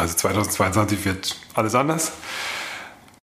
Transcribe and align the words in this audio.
Also 0.00 0.14
2022 0.14 1.04
wird 1.04 1.36
alles 1.52 1.74
anders. 1.74 2.12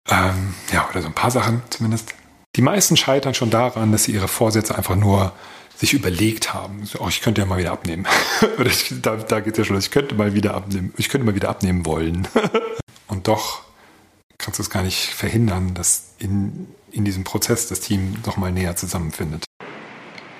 Ähm, 0.09 0.55
ja, 0.73 0.89
oder 0.89 1.03
so 1.03 1.09
ein 1.09 1.15
paar 1.15 1.33
Sachen 1.33 1.63
zumindest. 1.71 2.15
Die 2.55 2.63
meisten 2.63 2.97
scheitern 2.97 3.35
schon 3.35 3.51
daran, 3.51 3.91
dass 3.91 4.05
sie 4.05 4.13
ihre 4.13 4.29
Vorsätze 4.29 4.77
einfach 4.77 4.95
nur 4.95 5.33
sich 5.77 5.95
überlegt 5.95 6.55
haben. 6.55 6.85
So, 6.85 7.01
oh, 7.01 7.09
ich 7.09 7.23
könnte 7.23 7.41
ja 7.41 7.47
mal 7.47 7.59
wieder 7.59 7.73
abnehmen. 7.73 8.07
oder 8.59 8.67
ich, 8.71 8.95
da, 9.03 9.17
da 9.17 9.41
geht 9.41 9.55
es 9.55 9.59
ja 9.59 9.65
schon, 9.65 9.79
ich 9.79 9.91
könnte 9.91 10.15
mal 10.15 10.35
wieder 10.35 10.55
abnehmen. 10.55 10.95
Ich 10.97 11.09
könnte 11.09 11.27
mal 11.27 11.35
wieder 11.35 11.49
abnehmen 11.49 11.87
wollen. 11.87 12.29
Und 13.09 13.27
doch 13.27 13.63
kannst 14.39 14.61
du 14.61 14.63
es 14.63 14.71
gar 14.71 14.83
nicht 14.83 15.09
verhindern, 15.09 15.75
dass 15.75 16.15
in, 16.19 16.69
in 16.93 17.05
diesem 17.05 17.25
Prozess 17.25 17.69
das 17.69 17.81
Team 17.81 18.17
noch 18.25 18.37
mal 18.37 18.53
näher 18.53 18.77
zusammenfindet. 18.77 19.45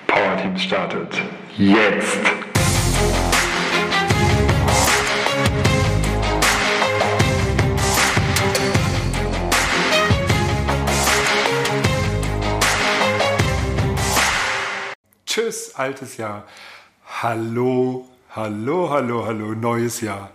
Power 0.07 0.37
Team 0.37 0.57
startet 0.57 1.21
jetzt. 1.57 2.40
Tschüss, 15.31 15.75
altes 15.75 16.17
Jahr. 16.17 16.45
Hallo, 17.21 18.05
hallo, 18.35 18.89
hallo, 18.89 19.25
hallo, 19.25 19.55
neues 19.55 20.01
Jahr. 20.01 20.29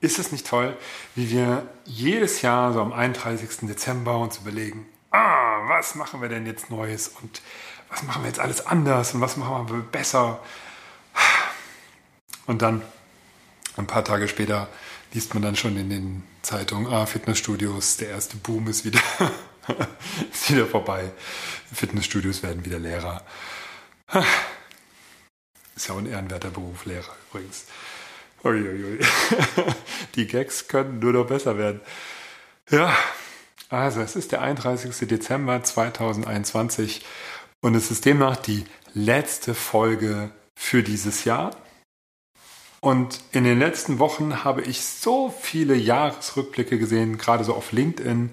Ist 0.00 0.18
es 0.18 0.32
nicht 0.32 0.46
toll, 0.46 0.74
wie 1.14 1.28
wir 1.28 1.68
jedes 1.84 2.40
Jahr 2.40 2.72
so 2.72 2.80
am 2.80 2.94
31. 2.94 3.68
Dezember 3.68 4.16
uns 4.16 4.38
überlegen, 4.38 4.86
ah, 5.10 5.68
was 5.68 5.96
machen 5.96 6.22
wir 6.22 6.30
denn 6.30 6.46
jetzt 6.46 6.70
Neues 6.70 7.08
und 7.08 7.42
was 7.90 8.04
machen 8.04 8.22
wir 8.22 8.28
jetzt 8.28 8.40
alles 8.40 8.64
anders 8.64 9.12
und 9.12 9.20
was 9.20 9.36
machen 9.36 9.68
wir 9.68 9.82
besser? 9.82 10.40
Und 12.46 12.62
dann, 12.62 12.80
ein 13.76 13.86
paar 13.86 14.02
Tage 14.02 14.28
später, 14.28 14.66
liest 15.12 15.34
man 15.34 15.42
dann 15.42 15.56
schon 15.56 15.76
in 15.76 15.90
den 15.90 16.22
Zeitungen, 16.40 16.90
ah, 16.90 17.04
Fitnessstudios, 17.04 17.98
der 17.98 18.08
erste 18.08 18.38
Boom 18.38 18.66
ist 18.66 18.86
wieder 18.86 19.02
ist 20.32 20.50
wieder 20.50 20.66
vorbei. 20.66 21.10
Fitnessstudios 21.72 22.42
werden 22.42 22.64
wieder 22.64 22.78
Lehrer. 22.78 23.22
Ist 25.76 25.88
ja 25.88 25.94
auch 25.94 25.98
ein 25.98 26.06
ehrenwerter 26.06 26.50
Beruf, 26.50 26.86
Lehrer 26.86 27.14
übrigens. 27.30 27.66
Uiuiui. 28.44 29.00
Die 30.14 30.26
Gags 30.26 30.68
können 30.68 30.98
nur 30.98 31.12
noch 31.12 31.26
besser 31.26 31.58
werden. 31.58 31.80
Ja, 32.70 32.96
also 33.68 34.00
es 34.00 34.16
ist 34.16 34.32
der 34.32 34.42
31. 34.42 35.06
Dezember 35.08 35.62
2021 35.62 37.04
und 37.60 37.74
es 37.74 37.90
ist 37.90 38.04
demnach 38.04 38.36
die 38.36 38.64
letzte 38.94 39.54
Folge 39.54 40.30
für 40.54 40.82
dieses 40.82 41.24
Jahr. 41.24 41.50
Und 42.80 43.20
in 43.32 43.44
den 43.44 43.58
letzten 43.58 43.98
Wochen 43.98 44.44
habe 44.44 44.62
ich 44.62 44.82
so 44.84 45.30
viele 45.30 45.74
Jahresrückblicke 45.74 46.78
gesehen, 46.78 47.18
gerade 47.18 47.44
so 47.44 47.54
auf 47.54 47.72
LinkedIn, 47.72 48.30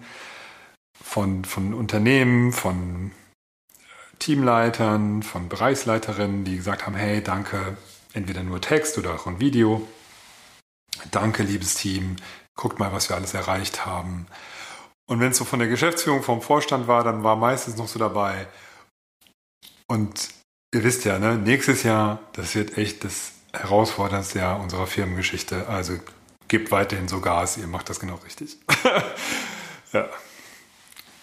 von, 1.06 1.46
von 1.46 1.74
Unternehmen, 1.76 2.52
von 2.52 3.12
Teamleitern, 4.18 5.22
von 5.22 5.48
Bereichsleiterinnen, 5.48 6.44
die 6.44 6.58
gesagt 6.58 6.86
haben, 6.86 6.96
hey, 6.96 7.22
danke, 7.22 7.78
entweder 8.14 8.44
nur 8.44 8.60
Text 8.60 8.98
oder 8.98 9.14
auch 9.14 9.28
ein 9.28 9.40
Video. 9.40 9.88
Danke, 11.12 11.44
liebes 11.44 11.76
Team, 11.76 12.16
guckt 12.56 12.80
mal, 12.80 12.92
was 12.92 13.08
wir 13.08 13.16
alles 13.16 13.36
erreicht 13.36 13.86
haben. 13.86 14.26
Und 15.06 15.20
wenn 15.20 15.32
es 15.32 15.38
so 15.38 15.46
von 15.46 15.60
der 15.60 15.68
Geschäftsführung, 15.68 16.24
vom 16.24 16.42
Vorstand 16.42 16.88
war, 16.88 17.04
dann 17.04 17.24
war 17.24 17.36
meistens 17.36 17.78
noch 17.78 17.88
so 17.88 18.00
dabei. 18.00 18.48
Und 19.88 20.30
ihr 20.74 20.84
wisst 20.84 21.06
ja, 21.06 21.20
ne, 21.20 21.38
nächstes 21.38 21.84
Jahr, 21.84 22.20
das 22.34 22.56
wird 22.56 22.78
echt 22.78 23.04
das 23.04 23.32
herausforderndste 23.54 24.40
Jahr 24.40 24.60
unserer 24.60 24.88
Firmengeschichte. 24.88 25.70
Also 25.70 26.00
gebt 26.48 26.72
weiterhin 26.72 27.08
so 27.08 27.22
Gas, 27.22 27.58
ihr 27.58 27.68
macht 27.68 27.90
das 27.90 28.00
genau 28.00 28.16
richtig. 28.16 28.58
ja 29.94 30.10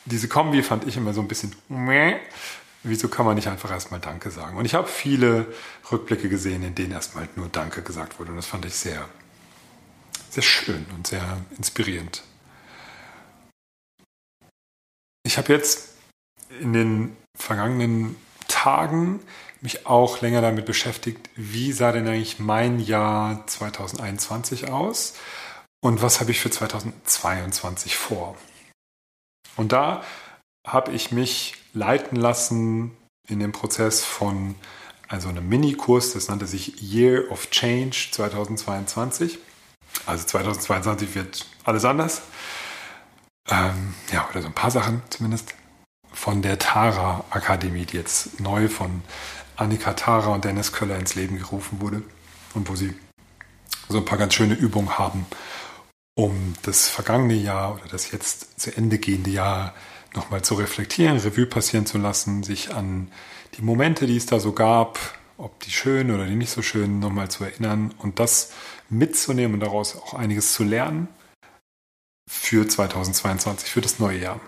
diese 0.05 0.28
Kombi 0.28 0.62
fand 0.62 0.86
ich 0.86 0.97
immer 0.97 1.14
so 1.14 1.20
ein 1.20 1.28
bisschen, 1.28 1.55
meh. 1.69 2.17
wieso 2.83 3.08
kann 3.08 3.27
man 3.27 3.36
nicht 3.36 3.48
einfach 3.48 3.70
erstmal 3.70 4.01
Danke 4.01 4.30
sagen? 4.30 4.57
Und 4.57 4.64
ich 4.64 4.74
habe 4.74 4.89
viele 4.89 5.46
Rückblicke 5.90 6.29
gesehen, 6.29 6.63
in 6.63 6.74
denen 6.74 6.92
erstmal 6.92 7.29
nur 7.36 7.48
Danke 7.48 7.83
gesagt 7.83 8.18
wurde. 8.18 8.30
Und 8.30 8.36
das 8.36 8.46
fand 8.46 8.64
ich 8.64 8.74
sehr, 8.74 9.08
sehr 10.30 10.42
schön 10.42 10.86
und 10.95 11.07
sehr 11.07 11.39
inspirierend. 11.57 12.23
Ich 15.24 15.39
habe 15.39 15.52
jetzt 15.52 15.90
in 16.61 16.73
den 16.73 17.17
vergangenen 17.36 18.17
Tagen 18.48 19.20
mich 19.61 19.86
auch 19.86 20.20
länger 20.20 20.42
damit 20.42 20.67
beschäftigt, 20.67 21.30
wie 21.36 21.73
sah 21.73 21.92
denn 21.92 22.08
eigentlich 22.08 22.40
mein 22.40 22.80
Jahr 22.80 23.46
2021 23.46 24.69
aus 24.69 25.14
und 25.80 26.02
was 26.02 26.20
habe 26.20 26.33
ich 26.33 26.40
für 26.40 26.51
2022 26.51 27.96
vor. 27.96 28.36
Und 29.57 29.73
da 29.73 30.02
habe 30.67 30.92
ich 30.92 31.13
mich 31.13 31.55
leiten 31.74 32.17
lassen 32.17 32.96
in 33.27 33.40
dem 33.40 33.52
Prozess 33.52 34.05
von 34.05 34.55
also 35.08 35.29
einem 35.29 35.46
Minikurs, 35.46 36.14
das 36.14 36.29
nannte 36.29 36.46
sich 36.46 36.80
Year 36.80 37.30
of 37.30 37.51
Change 37.51 38.08
2022. 38.13 39.39
Also 40.07 40.24
2022 40.24 41.14
wird 41.14 41.46
alles 41.64 41.85
anders. 41.85 42.23
Ähm, 43.51 43.95
ja, 44.11 44.27
oder 44.30 44.40
so 44.40 44.48
ein 44.48 44.55
paar 44.55 44.70
Sachen 44.70 45.02
zumindest. 45.11 45.55
Von 46.14 46.40
der 46.40 46.58
Tara 46.58 47.24
Akademie, 47.30 47.84
die 47.84 47.96
jetzt 47.96 48.40
neu 48.40 48.69
von 48.69 49.02
Annika 49.57 49.92
Tara 49.92 50.33
und 50.33 50.45
Dennis 50.45 50.73
Köller 50.73 50.98
ins 50.98 51.14
Leben 51.14 51.39
gerufen 51.39 51.80
wurde. 51.80 52.02
Und 52.55 52.69
wo 52.70 52.74
sie 52.74 52.95
so 53.89 53.98
ein 53.98 54.05
paar 54.05 54.19
ganz 54.19 54.34
schöne 54.34 54.55
Übungen 54.55 54.98
haben, 54.98 55.27
um 56.14 56.55
das 56.62 56.89
vergangene 56.89 57.34
Jahr 57.34 57.74
oder 57.74 57.89
das 57.89 58.11
jetzt 58.11 58.61
zu 58.61 58.77
Ende 58.77 58.98
gehende 58.98 59.30
Jahr 59.30 59.74
nochmal 60.14 60.42
zu 60.42 60.55
reflektieren, 60.55 61.18
Revue 61.18 61.46
passieren 61.46 61.86
zu 61.86 61.98
lassen, 61.98 62.42
sich 62.42 62.74
an 62.74 63.11
die 63.56 63.62
Momente, 63.62 64.06
die 64.06 64.17
es 64.17 64.27
da 64.27 64.40
so 64.40 64.52
gab, 64.52 64.98
ob 65.39 65.58
die 65.61 65.70
schönen 65.70 66.14
oder 66.14 66.27
die 66.27 66.34
nicht 66.34 66.51
so 66.51 66.62
schönen, 66.62 67.01
nochmal 67.01 67.30
zu 67.30 67.45
erinnern 67.45 67.95
und 67.98 68.18
das 68.18 68.52
mitzunehmen 68.90 69.55
und 69.55 69.61
daraus 69.61 69.96
auch 69.96 70.14
einiges 70.14 70.52
zu 70.52 70.64
lernen 70.64 71.08
für 72.28 72.68
2022, 72.68 73.70
für 73.70 73.80
das 73.80 73.98
neue 73.98 74.18
Jahr. 74.18 74.40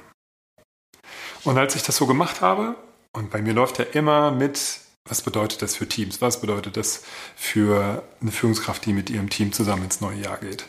Und 1.44 1.58
als 1.58 1.76
ich 1.76 1.82
das 1.82 1.96
so 1.96 2.06
gemacht 2.06 2.40
habe, 2.40 2.76
und 3.12 3.30
bei 3.30 3.40
mir 3.40 3.54
läuft 3.54 3.78
ja 3.78 3.84
immer 3.84 4.30
mit, 4.30 4.80
was 5.06 5.22
bedeutet 5.22 5.62
das 5.62 5.76
für 5.76 5.88
Teams, 5.88 6.20
was 6.20 6.40
bedeutet 6.40 6.76
das 6.76 7.04
für 7.36 8.02
eine 8.20 8.32
Führungskraft, 8.32 8.84
die 8.84 8.92
mit 8.92 9.10
ihrem 9.10 9.30
Team 9.30 9.52
zusammen 9.52 9.84
ins 9.84 10.00
neue 10.00 10.20
Jahr 10.20 10.38
geht 10.38 10.66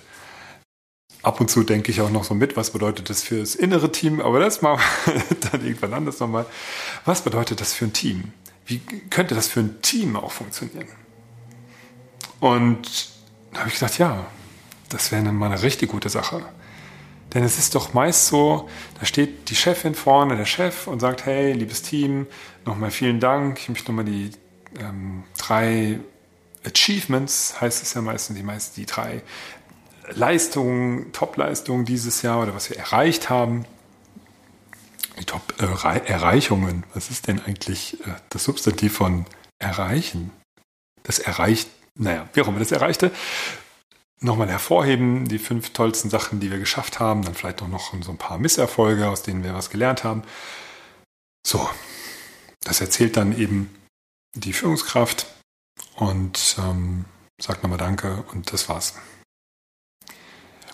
ab 1.26 1.42
und 1.42 1.50
zu 1.50 1.64
denke 1.64 1.92
ich 1.92 2.02
auch 2.02 2.12
noch 2.12 2.24
so 2.24 2.36
mit, 2.36 2.56
was 2.56 2.70
bedeutet 2.70 3.10
das 3.10 3.24
für 3.24 3.40
das 3.40 3.56
innere 3.56 3.92
Team, 3.92 4.22
aber 4.22 4.40
das 4.40 4.62
mal 4.62 4.78
dann 5.52 5.66
irgendwann 5.66 5.94
anders 5.94 6.20
nochmal. 6.20 6.46
Was 7.04 7.24
bedeutet 7.24 7.62
das 7.62 7.74
für 7.74 7.86
ein 7.86 7.94
Team? 7.94 8.32
Wie 8.68 8.80
könnte 9.10 9.34
das 9.34 9.48
für 9.48 9.62
ein 9.62 9.82
Team 9.82 10.16
auch 10.16 10.32
funktionieren? 10.32 10.88
Und 12.40 13.10
da 13.54 13.62
habe 13.62 13.70
ich 13.70 13.76
gedacht, 13.76 13.98
ja, 13.98 14.28
das 14.90 15.12
wäre 15.12 15.24
mal 15.32 15.52
eine 15.52 15.62
richtig 15.62 15.90
gute 15.90 16.10
Sache. 16.10 16.46
Denn 17.34 17.44
es 17.44 17.58
ist 17.58 17.74
doch 17.74 17.94
meist 17.94 18.28
so, 18.28 18.70
da 19.00 19.06
steht 19.06 19.50
die 19.50 19.56
Chefin 19.56 19.96
vorne, 19.96 20.38
der 20.38 20.46
Chef 20.46 20.88
und 20.88 21.00
sagt, 21.00 21.26
hey, 21.26 21.54
liebes 21.54 21.82
Team, 21.82 22.28
nochmal 22.66 22.92
vielen 22.92 23.20
Dank. 23.20 23.60
Ich 23.60 23.70
möchte 23.70 23.92
nochmal 23.92 24.06
die 24.06 24.30
ähm, 24.80 25.24
drei 25.38 26.00
Achievements, 26.64 27.60
heißt 27.60 27.82
es 27.82 27.96
ja 27.96 28.02
meistens, 28.02 28.38
die 28.38 28.44
meisten 28.44 28.76
die 28.80 28.86
drei 28.86 29.24
Leistungen, 30.14 31.12
Top-Leistungen 31.12 31.86
dieses 31.86 32.22
Jahr 32.22 32.42
oder 32.42 32.56
was 32.56 32.70
wir 32.70 32.78
erreicht 32.78 33.30
haben. 33.30 33.66
Die 35.20 35.26
Top-Erreichungen. 35.26 36.84
was 36.94 37.10
ist 37.10 37.28
denn 37.28 37.42
eigentlich 37.46 38.00
äh, 38.06 38.14
das 38.30 38.44
Substantiv 38.44 38.94
von 38.94 39.26
erreichen? 39.60 40.32
Das 41.04 41.20
erreicht, 41.20 41.70
naja, 41.96 42.28
wie 42.34 42.42
auch 42.42 42.48
immer 42.48 42.60
das 42.60 42.72
erreichte. 42.72 43.12
Nochmal 44.20 44.50
hervorheben, 44.50 45.28
die 45.28 45.40
fünf 45.40 45.72
tollsten 45.72 46.10
Sachen, 46.10 46.40
die 46.40 46.52
wir 46.52 46.60
geschafft 46.60 47.00
haben. 47.00 47.24
Dann 47.24 47.36
vielleicht 47.36 47.62
auch 47.62 47.68
noch 47.68 47.94
so 48.02 48.12
ein 48.12 48.18
paar 48.18 48.38
Misserfolge, 48.38 49.08
aus 49.08 49.24
denen 49.24 49.44
wir 49.44 49.54
was 49.54 49.70
gelernt 49.70 50.04
haben. 50.04 50.24
So, 51.46 51.70
das 52.64 52.82
erzählt 52.82 53.18
dann 53.18 53.38
eben 53.38 53.74
die 54.34 54.54
Führungskraft 54.54 55.28
und 55.96 56.58
ähm, 56.60 57.06
sagt 57.40 57.64
nochmal 57.64 57.78
Danke 57.78 58.26
und 58.32 58.52
das 58.52 58.68
war's. 58.68 58.96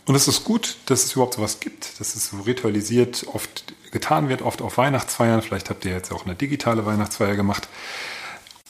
Und 0.05 0.15
es 0.15 0.27
ist 0.27 0.43
gut, 0.43 0.77
dass 0.87 1.03
es 1.03 1.13
überhaupt 1.13 1.35
sowas 1.35 1.59
gibt, 1.59 1.99
dass 1.99 2.15
es 2.15 2.29
so 2.29 2.41
ritualisiert 2.41 3.27
oft 3.27 3.73
getan 3.91 4.29
wird, 4.29 4.41
oft 4.41 4.61
auf 4.61 4.77
Weihnachtsfeiern. 4.77 5.41
Vielleicht 5.41 5.69
habt 5.69 5.85
ihr 5.85 5.91
jetzt 5.91 6.11
auch 6.11 6.25
eine 6.25 6.35
digitale 6.35 6.85
Weihnachtsfeier 6.85 7.35
gemacht. 7.35 7.67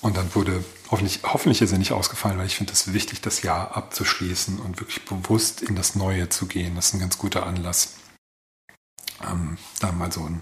Und 0.02 0.18
dann 0.18 0.34
wurde 0.34 0.64
hoffentlich, 0.90 1.22
hoffentlich 1.24 1.62
ist 1.62 1.72
er 1.72 1.78
nicht 1.78 1.92
ausgefallen, 1.92 2.38
weil 2.38 2.48
ich 2.48 2.56
finde 2.56 2.74
es 2.74 2.92
wichtig, 2.92 3.22
das 3.22 3.44
Jahr 3.44 3.78
abzuschließen 3.78 4.60
und 4.60 4.80
wirklich 4.80 5.06
bewusst 5.06 5.62
in 5.62 5.76
das 5.76 5.96
Neue 5.96 6.30
zu 6.30 6.48
gehen. 6.48 6.76
Das 6.76 6.88
ist 6.88 6.94
ein 6.96 7.00
ganz 7.00 7.18
guter 7.18 7.46
Anlass, 7.46 7.96
ähm, 9.24 9.58
da 9.80 9.92
mal 9.92 10.12
so 10.12 10.26
einen 10.26 10.42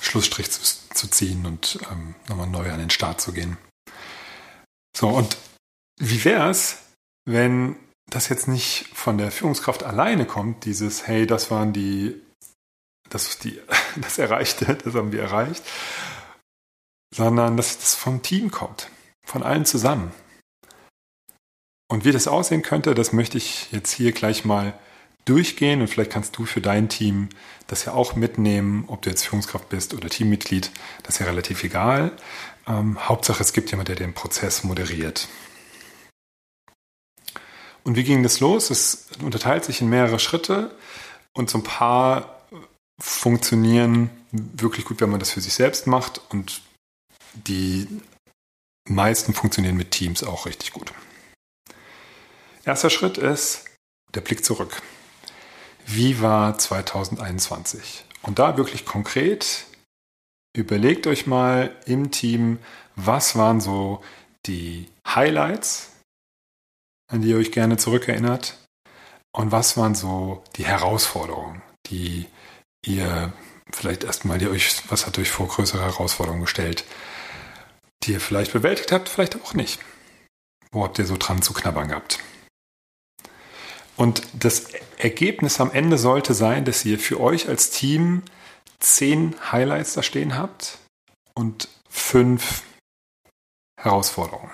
Schlussstrich 0.00 0.50
zu, 0.50 0.60
zu 0.94 1.08
ziehen 1.08 1.44
und 1.46 1.78
ähm, 1.92 2.14
nochmal 2.28 2.46
neu 2.46 2.70
an 2.72 2.80
den 2.80 2.90
Start 2.90 3.20
zu 3.20 3.32
gehen. 3.32 3.58
So, 4.96 5.08
und 5.08 5.36
wie 5.98 6.24
wäre 6.24 6.50
es, 6.50 6.78
wenn 7.26 7.76
das 8.10 8.28
jetzt 8.28 8.48
nicht 8.48 8.86
von 8.92 9.18
der 9.18 9.30
Führungskraft 9.30 9.82
alleine 9.82 10.26
kommt, 10.26 10.64
dieses, 10.64 11.06
hey, 11.06 11.26
das 11.26 11.50
waren 11.50 11.72
die, 11.72 12.20
das, 13.08 13.38
die, 13.38 13.60
das 14.00 14.18
Erreichte, 14.18 14.74
das 14.76 14.94
haben 14.94 15.12
wir 15.12 15.22
erreicht, 15.22 15.64
sondern 17.14 17.56
dass 17.56 17.78
das 17.78 17.94
vom 17.94 18.22
Team 18.22 18.50
kommt, 18.50 18.90
von 19.24 19.42
allen 19.42 19.64
zusammen. 19.64 20.12
Und 21.88 22.04
wie 22.04 22.12
das 22.12 22.28
aussehen 22.28 22.62
könnte, 22.62 22.94
das 22.94 23.12
möchte 23.12 23.38
ich 23.38 23.70
jetzt 23.70 23.92
hier 23.92 24.12
gleich 24.12 24.44
mal 24.44 24.78
durchgehen 25.24 25.80
und 25.80 25.88
vielleicht 25.88 26.10
kannst 26.10 26.36
du 26.36 26.44
für 26.44 26.60
dein 26.60 26.88
Team 26.88 27.28
das 27.66 27.84
ja 27.84 27.92
auch 27.92 28.14
mitnehmen, 28.14 28.84
ob 28.88 29.02
du 29.02 29.10
jetzt 29.10 29.26
Führungskraft 29.26 29.68
bist 29.68 29.94
oder 29.94 30.08
Teammitglied, 30.08 30.70
das 31.02 31.14
ist 31.14 31.20
ja 31.20 31.26
relativ 31.26 31.64
egal. 31.64 32.12
Ähm, 32.66 32.98
Hauptsache, 33.08 33.42
es 33.42 33.52
gibt 33.52 33.70
jemand, 33.70 33.88
der 33.88 33.96
den 33.96 34.14
Prozess 34.14 34.64
moderiert. 34.64 35.28
Und 37.84 37.96
wie 37.96 38.04
ging 38.04 38.22
das 38.22 38.40
los? 38.40 38.70
Es 38.70 39.08
unterteilt 39.22 39.64
sich 39.64 39.80
in 39.80 39.88
mehrere 39.88 40.18
Schritte 40.18 40.74
und 41.34 41.50
so 41.50 41.58
ein 41.58 41.64
paar 41.64 42.40
funktionieren 42.98 44.10
wirklich 44.32 44.84
gut, 44.84 45.00
wenn 45.00 45.10
man 45.10 45.20
das 45.20 45.30
für 45.30 45.40
sich 45.40 45.54
selbst 45.54 45.86
macht 45.86 46.20
und 46.30 46.62
die 47.34 47.86
meisten 48.88 49.34
funktionieren 49.34 49.76
mit 49.76 49.90
Teams 49.90 50.24
auch 50.24 50.46
richtig 50.46 50.72
gut. 50.72 50.92
Erster 52.64 52.90
Schritt 52.90 53.18
ist 53.18 53.64
der 54.14 54.20
Blick 54.20 54.44
zurück. 54.44 54.80
Wie 55.86 56.22
war 56.22 56.56
2021? 56.56 58.04
Und 58.22 58.38
da 58.38 58.56
wirklich 58.56 58.86
konkret, 58.86 59.66
überlegt 60.56 61.06
euch 61.06 61.26
mal 61.26 61.74
im 61.84 62.10
Team, 62.10 62.58
was 62.96 63.36
waren 63.36 63.60
so 63.60 64.02
die 64.46 64.88
Highlights, 65.06 65.90
an 67.14 67.22
die 67.22 67.30
ihr 67.30 67.36
euch 67.36 67.52
gerne 67.52 67.76
zurückerinnert? 67.76 68.58
Und 69.32 69.52
was 69.52 69.76
waren 69.76 69.94
so 69.94 70.42
die 70.56 70.66
Herausforderungen, 70.66 71.62
die 71.86 72.26
ihr 72.84 73.32
vielleicht 73.72 74.04
erstmal, 74.04 74.38
die 74.38 74.48
euch, 74.48 74.82
was 74.88 75.06
hat 75.06 75.18
euch 75.18 75.30
vor 75.30 75.48
größere 75.48 75.82
Herausforderungen 75.82 76.42
gestellt, 76.42 76.84
die 78.02 78.12
ihr 78.12 78.20
vielleicht 78.20 78.52
bewältigt 78.52 78.92
habt, 78.92 79.08
vielleicht 79.08 79.40
auch 79.40 79.54
nicht? 79.54 79.80
Wo 80.72 80.82
habt 80.82 80.98
ihr 80.98 81.06
so 81.06 81.16
dran 81.16 81.40
zu 81.40 81.52
knabbern 81.52 81.88
gehabt? 81.88 82.18
Und 83.96 84.22
das 84.32 84.66
Ergebnis 84.98 85.60
am 85.60 85.70
Ende 85.70 85.98
sollte 85.98 86.34
sein, 86.34 86.64
dass 86.64 86.84
ihr 86.84 86.98
für 86.98 87.20
euch 87.20 87.48
als 87.48 87.70
Team 87.70 88.22
zehn 88.80 89.36
Highlights 89.52 89.94
da 89.94 90.02
stehen 90.02 90.36
habt 90.36 90.78
und 91.34 91.68
fünf 91.88 92.64
Herausforderungen. 93.80 94.50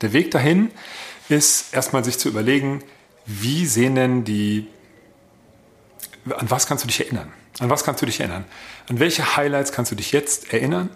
Der 0.00 0.12
Weg 0.12 0.32
dahin 0.32 0.72
ist 1.28 1.74
erstmal 1.74 2.04
sich 2.04 2.18
zu 2.18 2.28
überlegen, 2.28 2.82
wie 3.26 3.66
sehen 3.66 3.94
denn 3.94 4.24
die, 4.24 4.68
an 6.30 6.50
was 6.50 6.66
kannst 6.66 6.84
du 6.84 6.88
dich 6.88 7.00
erinnern? 7.00 7.32
An 7.58 7.70
was 7.70 7.84
kannst 7.84 8.02
du 8.02 8.06
dich 8.06 8.20
erinnern? 8.20 8.44
An 8.88 9.00
welche 9.00 9.36
Highlights 9.36 9.72
kannst 9.72 9.90
du 9.90 9.96
dich 9.96 10.12
jetzt 10.12 10.52
erinnern? 10.52 10.90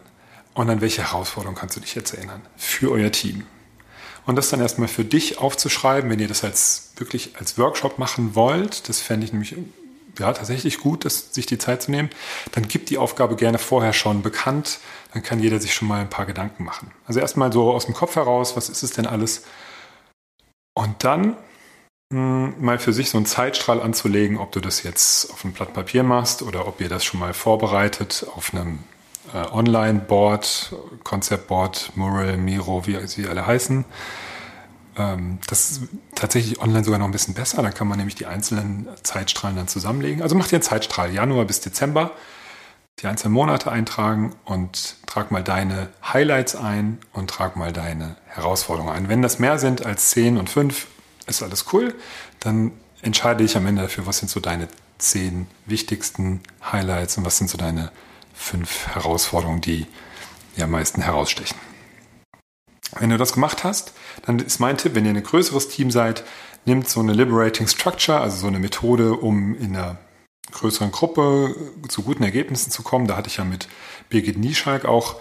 Und 0.55 0.69
an 0.69 0.81
welche 0.81 1.03
Herausforderungen 1.03 1.59
kannst 1.59 1.77
du 1.77 1.81
dich 1.81 1.94
jetzt 1.94 2.12
erinnern? 2.12 2.43
Für 2.56 2.91
euer 2.91 3.11
Team. 3.11 3.47
Und 4.27 4.37
das 4.37 4.50
dann 4.50 4.61
erstmal 4.61 4.88
für 4.88 5.05
dich 5.05 5.38
aufzuschreiben, 5.38 6.11
wenn 6.11 6.19
ihr 6.19 6.29
das 6.29 6.44
als 6.44 6.93
wirklich 6.97 7.37
als 7.38 7.56
Workshop 7.56 7.99
machen 7.99 8.35
wollt, 8.35 8.88
das 8.88 9.00
fände 9.00 9.25
ich 9.25 9.32
nämlich 9.32 9.56
ja, 10.19 10.32
tatsächlich 10.32 10.79
gut, 10.79 11.05
das, 11.05 11.32
sich 11.32 11.47
die 11.47 11.56
Zeit 11.56 11.82
zu 11.82 11.91
nehmen, 11.91 12.11
dann 12.53 12.69
gibt 12.69 12.91
die 12.91 12.99
Aufgabe 12.99 13.37
gerne 13.37 13.59
vorher 13.59 13.93
schon 13.93 14.23
bekannt, 14.23 14.79
dann 15.15 15.23
kann 15.23 15.41
jeder 15.41 15.61
sich 15.61 15.73
schon 15.73 15.88
mal 15.88 16.00
ein 16.00 16.11
paar 16.11 16.27
Gedanken 16.27 16.65
machen. 16.65 16.91
Also 17.06 17.21
erstmal 17.21 17.53
so 17.53 17.73
aus 17.73 17.87
dem 17.87 17.94
Kopf 17.94 18.17
heraus, 18.17 18.56
was 18.56 18.69
ist 18.69 18.82
es 18.82 18.91
denn 18.91 19.06
alles, 19.06 19.44
und 20.81 21.05
dann 21.05 21.37
mh, 22.11 22.15
hm, 22.15 22.55
mal 22.59 22.79
für 22.79 22.93
sich 22.93 23.11
so 23.11 23.19
einen 23.19 23.27
Zeitstrahl 23.27 23.82
anzulegen, 23.82 24.38
ob 24.38 24.53
du 24.53 24.61
das 24.61 24.82
jetzt 24.82 25.31
auf 25.31 25.44
einem 25.44 25.53
Blatt 25.53 25.75
Papier 25.75 26.03
machst 26.03 26.43
oder 26.43 26.67
ob 26.67 26.81
ihr 26.81 26.88
das 26.88 27.05
schon 27.05 27.21
mal 27.21 27.35
vorbereitet 27.35 28.27
auf 28.35 28.55
einem 28.55 28.79
äh, 29.35 29.47
Online-Board, 29.53 30.75
Konzeptboard, 31.05 31.93
Mural, 31.97 32.38
Miro, 32.38 32.87
wie 32.87 33.06
sie 33.06 33.29
alle 33.29 33.47
heißen. 33.47 33.85
Ähm, 34.97 35.38
das 35.47 35.71
ist 35.71 35.82
tatsächlich 36.15 36.61
online 36.62 36.85
sogar 36.85 36.99
noch 36.99 37.06
ein 37.06 37.12
bisschen 37.12 37.35
besser. 37.35 37.62
Da 37.62 37.71
kann 37.71 37.87
man 37.87 37.99
nämlich 37.99 38.15
die 38.15 38.27
einzelnen 38.27 38.88
Zeitstrahlen 39.03 39.56
dann 39.56 39.69
zusammenlegen. 39.69 40.23
Also 40.23 40.35
macht 40.35 40.50
ihr 40.50 40.56
einen 40.56 40.62
Zeitstrahl, 40.62 41.12
Januar 41.12 41.44
bis 41.44 41.61
Dezember 41.61 42.12
die 43.00 43.06
einzelnen 43.06 43.35
Monate 43.35 43.70
eintragen 43.70 44.35
und 44.44 44.97
trag 45.06 45.31
mal 45.31 45.43
deine 45.43 45.88
Highlights 46.02 46.55
ein 46.55 46.99
und 47.12 47.31
trag 47.31 47.56
mal 47.56 47.73
deine 47.73 48.17
Herausforderungen 48.26 48.93
ein. 48.94 49.08
Wenn 49.08 49.23
das 49.23 49.38
mehr 49.38 49.58
sind 49.58 49.85
als 49.85 50.11
10 50.11 50.37
und 50.37 50.50
5, 50.50 50.87
ist 51.26 51.43
alles 51.43 51.67
cool. 51.73 51.94
Dann 52.41 52.73
entscheide 53.02 53.43
ich 53.44 53.56
am 53.56 53.67
Ende 53.67 53.82
dafür, 53.82 54.06
was 54.06 54.19
sind 54.19 54.29
so 54.29 54.41
deine 54.41 54.69
10 54.99 55.47
wichtigsten 55.67 56.41
Highlights 56.70 57.17
und 57.17 57.25
was 57.25 57.38
sind 57.38 57.49
so 57.49 57.56
deine 57.56 57.91
5 58.35 58.88
Herausforderungen, 58.88 59.61
die 59.61 59.87
die 60.56 60.62
am 60.62 60.70
meisten 60.70 61.00
herausstechen. 61.03 61.56
Wenn 62.99 63.11
du 63.11 63.17
das 63.17 63.32
gemacht 63.32 63.64
hast, 63.64 63.93
dann 64.26 64.38
ist 64.41 64.58
mein 64.58 64.76
Tipp, 64.76 64.94
wenn 64.94 65.06
ihr 65.06 65.12
ein 65.12 65.23
größeres 65.23 65.69
Team 65.69 65.91
seid, 65.91 66.25
nimmt 66.64 66.88
so 66.88 67.00
eine 67.00 67.12
Liberating 67.12 67.69
Structure, 67.69 68.20
also 68.20 68.37
so 68.37 68.46
eine 68.49 68.58
Methode, 68.58 69.14
um 69.14 69.55
in 69.56 69.76
einer 69.76 69.99
größeren 70.50 70.93
Gruppe 70.93 71.55
zu 71.88 72.02
guten 72.02 72.23
Ergebnissen 72.23 72.70
zu 72.70 72.82
kommen. 72.82 73.06
Da 73.06 73.17
hatte 73.17 73.29
ich 73.29 73.37
ja 73.37 73.44
mit 73.44 73.69
Birgit 74.08 74.38
Nieschalk 74.38 74.85
auch 74.85 75.17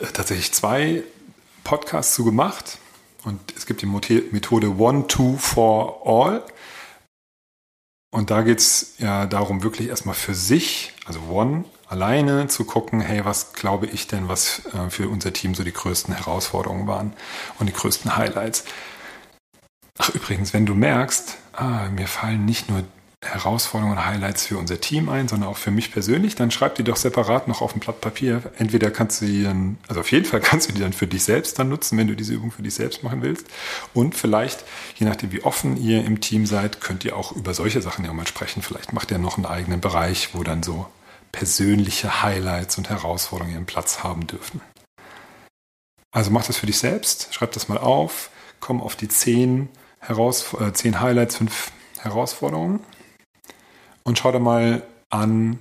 äh, 0.00 0.06
tatsächlich 0.06 0.52
zwei 0.52 1.02
Podcasts 1.64 2.14
zu 2.14 2.24
gemacht. 2.24 2.78
Und 3.24 3.40
es 3.56 3.66
gibt 3.66 3.82
die 3.82 3.86
Methode 3.86 4.76
One, 4.76 5.06
Two, 5.06 5.36
For 5.38 6.02
All. 6.04 6.42
Und 8.10 8.30
da 8.30 8.42
geht 8.42 8.60
es 8.60 8.94
ja 8.98 9.26
darum, 9.26 9.62
wirklich 9.62 9.88
erstmal 9.88 10.14
für 10.14 10.34
sich, 10.34 10.92
also 11.04 11.20
One, 11.30 11.64
alleine 11.88 12.46
zu 12.48 12.64
gucken, 12.64 13.00
hey, 13.00 13.24
was 13.24 13.54
glaube 13.54 13.86
ich 13.86 14.06
denn, 14.06 14.28
was 14.28 14.62
äh, 14.66 14.90
für 14.90 15.08
unser 15.08 15.32
Team 15.32 15.54
so 15.54 15.64
die 15.64 15.72
größten 15.72 16.14
Herausforderungen 16.14 16.86
waren 16.86 17.12
und 17.58 17.66
die 17.66 17.72
größten 17.72 18.16
Highlights. 18.16 18.64
Ach, 19.98 20.10
übrigens, 20.10 20.52
wenn 20.52 20.66
du 20.66 20.74
merkst, 20.74 21.36
ah, 21.52 21.88
mir 21.88 22.06
fallen 22.06 22.44
nicht 22.44 22.68
nur 22.68 22.84
Herausforderungen 23.24 23.96
und 23.96 24.06
Highlights 24.06 24.46
für 24.46 24.58
unser 24.58 24.80
Team 24.80 25.08
ein, 25.08 25.28
sondern 25.28 25.48
auch 25.48 25.56
für 25.56 25.70
mich 25.70 25.92
persönlich, 25.92 26.34
dann 26.34 26.50
schreib 26.50 26.74
die 26.76 26.84
doch 26.84 26.96
separat 26.96 27.48
noch 27.48 27.60
auf 27.62 27.74
ein 27.74 27.80
Blatt 27.80 28.00
Papier. 28.00 28.42
Entweder 28.58 28.90
kannst 28.90 29.22
du 29.22 29.26
die 29.26 29.42
dann, 29.42 29.78
also 29.88 30.00
auf 30.00 30.12
jeden 30.12 30.24
Fall 30.24 30.40
kannst 30.42 30.68
du 30.68 30.72
die 30.72 30.80
dann 30.80 30.92
für 30.92 31.06
dich 31.06 31.24
selbst 31.24 31.58
dann 31.58 31.68
nutzen, 31.68 31.98
wenn 31.98 32.06
du 32.06 32.14
diese 32.14 32.34
Übung 32.34 32.50
für 32.50 32.62
dich 32.62 32.74
selbst 32.74 33.02
machen 33.02 33.22
willst. 33.22 33.46
Und 33.92 34.14
vielleicht, 34.14 34.64
je 34.96 35.06
nachdem 35.06 35.32
wie 35.32 35.42
offen 35.42 35.76
ihr 35.76 36.04
im 36.04 36.20
Team 36.20 36.46
seid, 36.46 36.80
könnt 36.80 37.04
ihr 37.04 37.16
auch 37.16 37.32
über 37.32 37.54
solche 37.54 37.82
Sachen 37.82 38.04
ja 38.04 38.12
mal 38.12 38.26
sprechen. 38.26 38.62
Vielleicht 38.62 38.92
macht 38.92 39.10
ihr 39.10 39.18
noch 39.18 39.36
einen 39.36 39.46
eigenen 39.46 39.80
Bereich, 39.80 40.30
wo 40.34 40.42
dann 40.42 40.62
so 40.62 40.86
persönliche 41.32 42.22
Highlights 42.22 42.78
und 42.78 42.90
Herausforderungen 42.90 43.54
ihren 43.54 43.66
Platz 43.66 44.04
haben 44.04 44.26
dürfen. 44.26 44.60
Also 46.12 46.30
mach 46.30 46.44
das 46.46 46.58
für 46.58 46.66
dich 46.66 46.78
selbst, 46.78 47.34
schreib 47.34 47.50
das 47.52 47.68
mal 47.68 47.78
auf, 47.78 48.30
komm 48.60 48.80
auf 48.80 48.94
die 48.94 49.08
zehn, 49.08 49.68
Heraus 49.98 50.54
äh, 50.54 50.72
zehn 50.72 51.00
Highlights, 51.00 51.36
fünf 51.36 51.72
Herausforderungen 51.98 52.80
und 54.04 54.18
schau 54.18 54.30
dir 54.32 54.38
mal 54.38 54.82
an, 55.10 55.58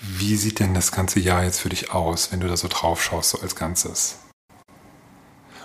wie 0.00 0.36
sieht 0.36 0.60
denn 0.60 0.74
das 0.74 0.92
ganze 0.92 1.20
Jahr 1.20 1.44
jetzt 1.44 1.60
für 1.60 1.68
dich 1.68 1.92
aus, 1.92 2.32
wenn 2.32 2.40
du 2.40 2.48
da 2.48 2.56
so 2.56 2.68
drauf 2.68 3.02
schaust, 3.02 3.30
so 3.30 3.40
als 3.40 3.54
Ganzes. 3.54 4.18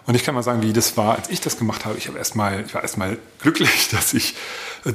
Und 0.07 0.13
ich 0.13 0.23
kann 0.23 0.35
mal 0.35 0.43
sagen, 0.43 0.61
wie 0.61 0.73
das 0.73 0.97
war, 0.97 1.15
als 1.15 1.29
ich 1.29 1.41
das 1.41 1.57
gemacht 1.57 1.85
habe. 1.85 1.97
Ich, 1.97 2.07
habe 2.07 2.17
erstmal, 2.17 2.63
ich 2.65 2.73
war 2.75 2.81
erstmal 2.81 3.17
glücklich, 3.41 3.89
dass 3.91 4.13
ich 4.13 4.35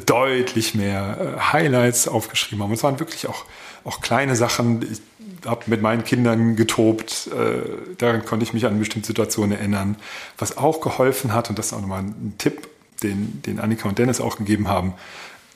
deutlich 0.06 0.74
mehr 0.74 1.36
äh, 1.38 1.40
Highlights 1.52 2.06
aufgeschrieben 2.06 2.62
habe. 2.62 2.70
Und 2.70 2.76
es 2.76 2.82
waren 2.82 3.00
wirklich 3.00 3.26
auch, 3.26 3.44
auch 3.84 4.00
kleine 4.00 4.36
Sachen. 4.36 4.82
Ich 4.82 5.00
habe 5.46 5.62
mit 5.66 5.82
meinen 5.82 6.04
Kindern 6.04 6.54
getobt. 6.54 7.28
Äh, 7.28 7.96
daran 7.98 8.24
konnte 8.24 8.44
ich 8.44 8.52
mich 8.52 8.66
an 8.66 8.78
bestimmte 8.78 9.08
Situationen 9.08 9.58
erinnern. 9.58 9.96
Was 10.38 10.58
auch 10.58 10.80
geholfen 10.80 11.32
hat, 11.32 11.50
und 11.50 11.58
das 11.58 11.66
ist 11.66 11.72
auch 11.72 11.80
nochmal 11.80 12.02
ein 12.02 12.34
Tipp, 12.38 12.68
den, 13.02 13.42
den 13.42 13.58
Annika 13.58 13.88
und 13.88 13.98
Dennis 13.98 14.20
auch 14.20 14.36
gegeben 14.36 14.68
haben, 14.68 14.94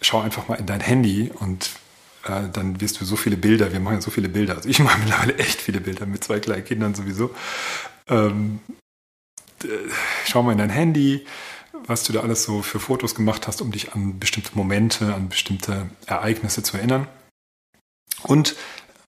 schau 0.05 0.21
einfach 0.21 0.49
mal 0.49 0.57
in 0.57 0.67
dein 0.67 0.81
Handy 0.81 1.31
und 1.41 1.71
äh, 2.25 2.49
dann 2.53 2.81
wirst 2.81 3.01
du 3.01 3.05
so 3.05 3.17
viele 3.17 3.37
Bilder, 3.37 3.73
wir 3.73 3.81
machen 3.81 3.97
ja 3.97 4.01
so 4.01 4.11
viele 4.11 4.29
Bilder, 4.29 4.57
also 4.57 4.69
ich 4.69 4.79
mache 4.81 4.99
mittlerweile 4.99 5.37
echt 5.39 5.61
viele 5.61 5.81
Bilder 5.81 6.07
mit 6.07 6.23
zwei 6.23 6.41
kleinen 6.41 6.65
Kindern 6.65 6.95
sowieso. 6.95 7.35
Ähm, 8.09 8.61
schau 10.27 10.43
mal 10.43 10.53
in 10.53 10.59
dein 10.59 10.71
Handy, 10.71 11.27
was 11.87 12.05
du 12.05 12.13
da 12.13 12.21
alles 12.21 12.45
so 12.45 12.63
für 12.63 12.81
Fotos 12.81 13.15
gemacht 13.15 13.47
hast, 13.47 13.63
um 13.63 13.73
dich 13.73 13.95
an 13.95 14.19
bestimmte 14.19 14.51
Momente, 14.55 15.15
an 15.15 15.29
bestimmte 15.29 15.89
Ereignisse 16.07 16.63
zu 16.63 16.77
erinnern. 16.77 17.07
Und 18.23 18.57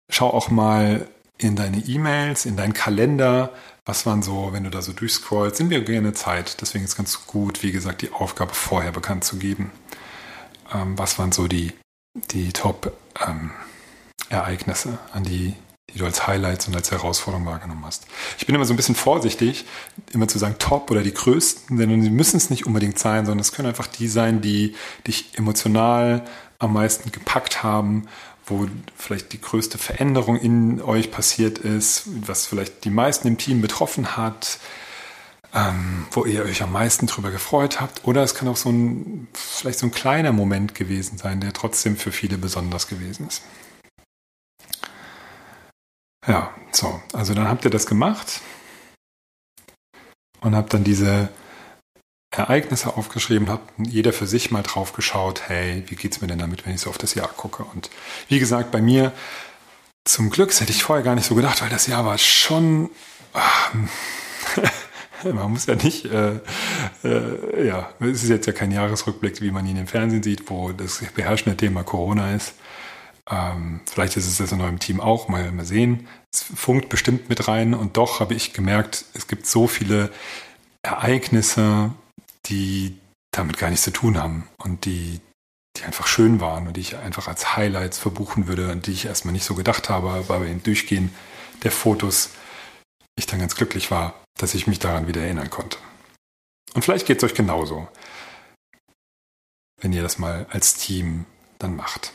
schau 0.09 0.31
auch 0.31 0.51
mal 0.51 1.09
in 1.39 1.57
deine 1.57 1.79
E-Mails, 1.79 2.47
in 2.47 2.57
deinen 2.57 2.73
Kalender, 2.73 3.53
was 3.85 4.07
waren 4.07 4.23
so, 4.23 4.53
wenn 4.53 4.65
du 4.65 4.71
da 4.71 4.81
so 4.83 4.93
durchscrollst, 4.93 5.57
sind 5.57 5.71
wir 5.71 5.83
gerne 5.83 6.15
Zeit. 6.15 6.61
Deswegen 6.61 6.85
ist 6.85 6.97
ganz 6.97 7.27
gut, 7.27 7.63
wie 7.63 7.73
gesagt, 7.73 8.03
die 8.03 8.13
Aufgabe 8.13 8.55
vorher 8.55 8.93
bekannt 8.93 9.25
zu 9.25 9.37
geben 9.37 9.71
ähm, 10.73 10.99
was 10.99 11.19
waren 11.19 11.33
so 11.33 11.49
die, 11.49 11.73
die 12.31 12.53
Top-Ereignisse, 12.53 14.89
ähm, 14.89 14.99
an 15.13 15.25
die 15.25 15.55
die 15.95 16.01
du 16.01 16.05
als 16.05 16.27
Highlights 16.27 16.67
und 16.67 16.75
als 16.75 16.91
Herausforderung 16.91 17.47
wahrgenommen 17.47 17.85
hast. 17.87 18.07
Ich 18.39 18.47
bin 18.47 18.55
immer 18.55 18.65
so 18.65 18.75
ein 18.75 18.77
bisschen 18.77 18.97
vorsichtig, 18.97 19.65
immer 20.13 20.27
zu 20.27 20.39
sagen 20.39 20.57
Top 20.59 20.91
oder 20.91 21.03
die 21.03 21.15
größten, 21.15 21.77
denn 21.77 22.03
sie 22.03 22.11
müssen 22.11 22.37
es 22.37 22.51
nicht 22.51 22.67
unbedingt 22.67 22.99
sein, 22.99 23.25
sondern 23.25 23.41
es 23.41 23.53
können 23.53 23.69
einfach 23.69 23.87
die 23.87 24.09
sein, 24.09 24.41
die 24.41 24.75
dich 25.07 25.39
emotional 25.39 26.25
am 26.59 26.73
meisten 26.73 27.13
gepackt 27.13 27.63
haben, 27.63 28.09
wo 28.47 28.67
vielleicht 28.97 29.33
die 29.33 29.41
größte 29.41 29.79
Veränderung 29.79 30.37
in 30.37 30.83
euch 30.83 31.11
passiert 31.11 31.59
ist, 31.59 32.05
was 32.27 32.47
vielleicht 32.47 32.85
die 32.85 32.91
meisten 32.91 33.29
im 33.29 33.39
Team 33.39 33.61
betroffen 33.61 34.17
hat, 34.17 34.59
ähm, 35.57 36.07
wo 36.11 36.27
ihr 36.27 36.45
euch 36.45 36.63
am 36.63 36.71
meisten 36.71 37.07
drüber 37.07 37.31
gefreut 37.31 37.81
habt. 37.81 38.05
Oder 38.05 38.23
es 38.23 38.35
kann 38.35 38.47
auch 38.47 38.59
so 38.59 38.71
ein, 38.71 39.27
vielleicht 39.33 39.79
so 39.79 39.87
ein 39.87 39.91
kleiner 39.91 40.33
Moment 40.33 40.75
gewesen 40.75 41.17
sein, 41.17 41.41
der 41.41 41.55
trotzdem 41.55 41.97
für 41.97 42.13
viele 42.13 42.37
besonders 42.37 42.87
gewesen 42.87 43.27
ist. 43.27 43.43
Ja, 46.27 46.55
so, 46.73 47.01
also 47.13 47.33
dann 47.33 47.49
habt 47.49 47.65
ihr 47.65 47.71
das 47.71 47.87
gemacht 47.87 48.43
und 50.41 50.55
habt 50.55 50.75
dann 50.75 50.85
diese 50.85 51.31
Ereignisse 52.31 52.97
aufgeschrieben, 52.97 53.49
habt 53.49 53.73
jeder 53.79 54.13
für 54.13 54.27
sich 54.27 54.51
mal 54.51 54.63
drauf 54.63 54.93
geschaut, 54.93 55.49
hey, 55.49 55.85
wie 55.87 55.95
geht's 55.95 56.21
mir 56.21 56.27
denn 56.27 56.39
damit, 56.39 56.67
wenn 56.67 56.75
ich 56.75 56.83
so 56.83 56.91
auf 56.91 56.99
das 56.99 57.15
Jahr 57.15 57.29
gucke? 57.29 57.65
Und 57.65 57.89
wie 58.29 58.41
gesagt, 58.41 58.73
bei 58.73 58.83
mir 58.83 59.13
zum 60.05 60.29
Glück, 60.29 60.51
das 60.51 60.61
hätte 60.61 60.73
ich 60.73 60.83
vorher 60.83 61.05
gar 61.05 61.15
nicht 61.15 61.27
so 61.27 61.35
gedacht, 61.35 61.63
weil 61.63 61.71
das 61.71 61.87
Jahr 61.87 62.05
war 62.05 62.19
schon, 62.19 62.91
ach, 63.33 63.73
man 65.35 65.51
muss 65.51 65.67
ja 65.67 65.75
nicht, 65.75 66.07
äh, 66.07 66.41
äh, 67.05 67.67
ja, 67.67 67.91
es 68.01 68.23
ist 68.23 68.29
jetzt 68.29 68.47
ja 68.47 68.53
kein 68.53 68.71
Jahresrückblick, 68.71 69.41
wie 69.41 69.51
man 69.51 69.67
ihn 69.67 69.77
im 69.77 69.87
Fernsehen 69.87 70.23
sieht, 70.23 70.49
wo 70.51 70.73
das 70.73 71.03
beherrschende 71.15 71.57
Thema 71.57 71.83
Corona 71.83 72.35
ist. 72.35 72.55
Ähm, 73.29 73.81
vielleicht 73.87 74.17
ist 74.17 74.27
es 74.27 74.39
jetzt 74.39 74.53
in 74.53 74.61
eurem 74.61 74.79
Team 74.79 75.01
auch, 75.01 75.29
mal, 75.29 75.51
mal 75.51 75.65
sehen. 75.65 76.07
Es 76.33 76.43
funkt 76.43 76.89
bestimmt 76.89 77.29
mit 77.29 77.49
rein 77.49 77.75
und 77.75 77.97
doch 77.97 78.21
habe 78.21 78.35
ich 78.35 78.53
gemerkt, 78.53 79.05
es 79.15 79.27
gibt 79.27 79.47
so 79.47 79.67
viele 79.67 80.11
Ereignisse, 80.83 81.93
die 82.47 82.97
damit 83.33 83.59
gar 83.59 83.71
nichts 83.71 83.85
zu 83.85 83.91
tun 83.91 84.23
haben 84.23 84.49
und 84.59 84.85
die, 84.85 85.21
die 85.77 85.83
einfach 85.85 86.07
schön 86.07 86.41
waren 86.41 86.69
und 86.69 86.77
die 86.77 86.81
ich 86.81 86.97
einfach 86.97 87.27
als 87.27 87.57
Highlights 87.57 87.99
verbuchen 87.99 88.47
würde 88.47 88.71
und 88.71 88.87
die 88.87 88.93
ich 88.93 89.07
erstmal 89.07 89.33
nicht 89.33 89.45
so 89.45 89.55
gedacht 89.55 89.89
habe, 89.89 90.11
aber 90.11 90.39
beim 90.39 90.63
Durchgehen 90.63 91.13
der 91.65 91.73
Fotos 91.73 92.31
ich 93.19 93.27
dann 93.27 93.41
ganz 93.41 93.55
glücklich 93.57 93.91
war, 93.91 94.15
dass 94.39 94.55
ich 94.55 94.67
mich 94.67 94.79
daran 94.79 95.07
wieder 95.09 95.23
erinnern 95.23 95.51
konnte. 95.51 95.79
Und 96.75 96.83
vielleicht 96.83 97.07
geht 97.07 97.19
es 97.19 97.25
euch 97.25 97.35
genauso, 97.35 97.89
wenn 99.81 99.93
ihr 99.93 100.03
das 100.03 100.19
mal 100.19 100.47
als 100.51 100.75
Team 100.75 101.25
dann 101.59 101.77
macht. 101.77 102.13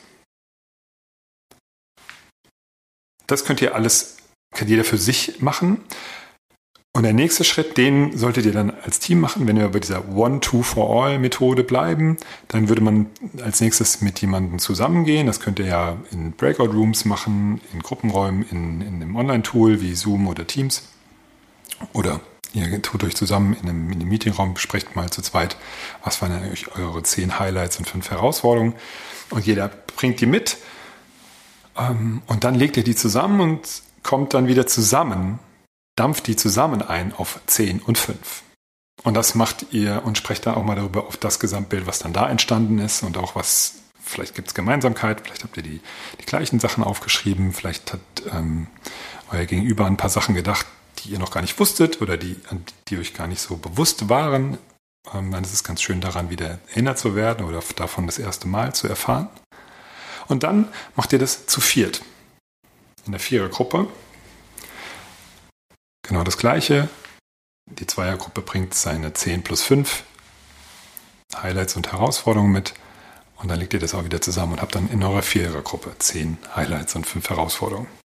Das 3.28 3.46
könnt 3.46 3.62
ihr 3.62 3.74
alles, 3.76 4.18
kann 4.54 4.68
jeder 4.68 4.84
für 4.84 4.98
sich 4.98 5.42
machen. 5.42 5.84
Und 6.94 7.04
der 7.04 7.14
nächste 7.14 7.46
Schritt, 7.46 7.78
den 7.78 8.18
solltet 8.18 8.46
ihr 8.46 8.52
dann 8.52 8.70
als 8.70 9.00
Team 9.00 9.22
machen. 9.22 9.48
Wenn 9.48 9.58
wir 9.58 9.70
bei 9.70 9.80
dieser 9.80 10.10
One-Two-for-All-Methode 10.10 11.64
bleiben, 11.64 12.18
dann 12.50 12.68
würde 12.68 12.82
man 12.82 13.10
als 13.42 13.62
nächstes 13.62 14.02
mit 14.02 14.20
jemandem 14.20 14.60
zusammengehen. 14.60 15.26
Das 15.26 15.40
könnt 15.40 15.60
ihr 15.60 15.68
ja 15.68 15.98
in 16.12 16.34
Breakout-Rooms 16.34 17.06
machen, 17.06 17.62
in 17.72 17.82
Gruppenräumen, 17.82 18.44
in, 18.50 18.82
in 18.82 18.96
einem 18.96 19.16
Online-Tool 19.16 19.80
wie 19.80 19.96
Zoom 19.96 20.28
oder 20.28 20.46
Teams. 20.46 20.91
Oder 21.94 22.20
ihr 22.54 22.82
tut 22.82 23.04
euch 23.04 23.16
zusammen 23.16 23.54
in 23.54 23.70
einem, 23.70 23.92
in 23.92 24.00
einem 24.00 24.10
Meetingraum, 24.10 24.54
besprecht 24.54 24.96
mal 24.96 25.10
zu 25.10 25.22
zweit, 25.22 25.58
was 26.04 26.22
waren 26.22 26.32
eigentlich 26.32 26.76
eure 26.76 27.04
zehn 27.04 27.40
Highlights 27.40 27.78
und 27.78 27.88
fünf 27.88 28.12
Herausforderungen. 28.12 28.76
Und 29.30 29.46
jeder 29.46 29.70
bringt 29.96 30.20
die 30.20 30.26
mit 30.26 30.58
ähm, 31.78 32.22
und 32.28 32.44
dann 32.44 32.56
legt 32.56 32.78
ihr 32.78 32.84
die 32.84 32.96
zusammen 32.96 33.40
und 33.40 33.68
kommt 34.04 34.34
dann 34.34 34.48
wieder 34.48 34.68
zusammen, 34.68 35.40
dampft 35.96 36.28
die 36.28 36.36
zusammen 36.36 36.82
ein 36.82 37.14
auf 37.14 37.40
10 37.46 37.80
und 37.80 37.98
5. 37.98 38.44
Und 39.04 39.16
das 39.16 39.36
macht 39.36 39.68
ihr 39.72 40.04
und 40.06 40.18
sprecht 40.18 40.46
dann 40.46 40.56
auch 40.56 40.64
mal 40.64 40.76
darüber 40.76 41.08
auf 41.08 41.18
das 41.18 41.40
Gesamtbild, 41.40 41.88
was 41.88 42.00
dann 42.00 42.14
da 42.14 42.30
entstanden 42.30 42.80
ist 42.80 43.04
und 43.04 43.18
auch 43.18 43.36
was, 43.36 43.76
vielleicht 44.04 44.36
gibt 44.36 44.50
es 44.50 44.54
Gemeinsamkeit, 44.54 45.22
vielleicht 45.22 45.44
habt 45.44 45.58
ihr 45.58 45.64
die, 45.64 45.82
die 46.20 46.26
gleichen 46.26 46.60
Sachen 46.60 46.84
aufgeschrieben, 46.84 47.52
vielleicht 47.52 47.94
hat 47.94 48.00
ähm, 48.32 48.68
euer 49.32 49.46
Gegenüber 49.46 49.86
ein 49.88 49.98
paar 49.98 50.10
Sachen 50.10 50.36
gedacht, 50.36 50.68
die 51.04 51.10
ihr 51.10 51.20
noch 51.20 51.32
gar 51.32 51.42
nicht 51.42 51.60
wusstet 51.60 52.02
oder 52.02 52.18
die, 52.18 52.36
die 52.88 52.98
euch 52.98 53.14
gar 53.14 53.28
nicht 53.28 53.42
so 53.42 53.58
bewusst 53.58 54.10
waren. 54.10 54.58
Ähm, 55.14 55.32
dann 55.32 55.44
ist 55.44 55.54
es 55.54 55.64
ganz 55.64 55.82
schön 55.82 56.02
daran, 56.02 56.30
wieder 56.30 56.60
erinnert 56.70 57.00
zu 57.00 57.16
werden 57.16 57.46
oder 57.46 57.62
davon 57.76 58.06
das 58.06 58.20
erste 58.20 58.48
Mal 58.48 58.74
zu 58.74 58.88
erfahren. 58.88 59.30
Und 60.28 60.44
dann 60.44 60.68
macht 60.96 61.14
ihr 61.14 61.20
das 61.20 61.48
zu 61.48 61.62
viert. 61.62 62.02
In 63.06 63.12
der 63.12 63.20
Vierergruppe. 63.20 63.88
Genau 66.08 66.24
das 66.24 66.38
gleiche. 66.38 66.90
Die 67.66 67.88
Zweiergruppe 67.88 68.42
bringt 68.42 68.74
seine 68.74 69.14
10 69.14 69.44
plus 69.44 69.64
5 69.64 70.04
Highlights 71.36 71.76
und 71.76 71.92
Herausforderungen 71.92 72.52
mit. 72.52 72.74
Und 73.38 73.50
dann 73.50 73.60
legt 73.60 73.74
ihr 73.74 73.80
das 73.80 73.96
auch 73.96 74.04
wieder 74.04 74.22
zusammen 74.22 74.54
und 74.54 74.62
habt 74.62 74.76
dann 74.76 74.90
in 74.90 75.02
eurer 75.04 75.24
Vierergruppe 75.24 75.96
10 75.98 76.38
Highlights 76.56 76.96
und 76.96 77.08
5 77.08 77.30
Herausforderungen. 77.30 78.01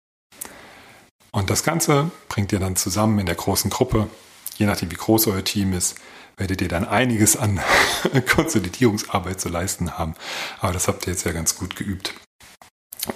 Und 1.32 1.50
das 1.50 1.64
Ganze 1.64 2.12
bringt 2.28 2.52
ihr 2.52 2.60
dann 2.60 2.76
zusammen 2.76 3.20
in 3.20 3.26
der 3.26 3.36
großen 3.36 3.70
Gruppe. 3.70 4.10
Je 4.58 4.66
nachdem, 4.66 4.92
wie 4.92 4.96
groß 4.96 5.28
euer 5.28 5.44
Team 5.44 5.74
ist, 5.74 5.96
werdet 6.38 6.62
ihr 6.62 6.68
dann 6.68 6.86
einiges 6.86 7.38
an 7.38 7.62
Konsolidierungsarbeit 8.34 9.40
zu 9.40 9.50
leisten 9.50 9.98
haben. 9.98 10.16
Aber 10.60 10.74
das 10.74 10.88
habt 10.88 11.08
ihr 11.08 11.14
jetzt 11.14 11.26
ja 11.26 11.32
ganz 11.32 11.56
gut 11.56 11.76
geübt 11.76 12.14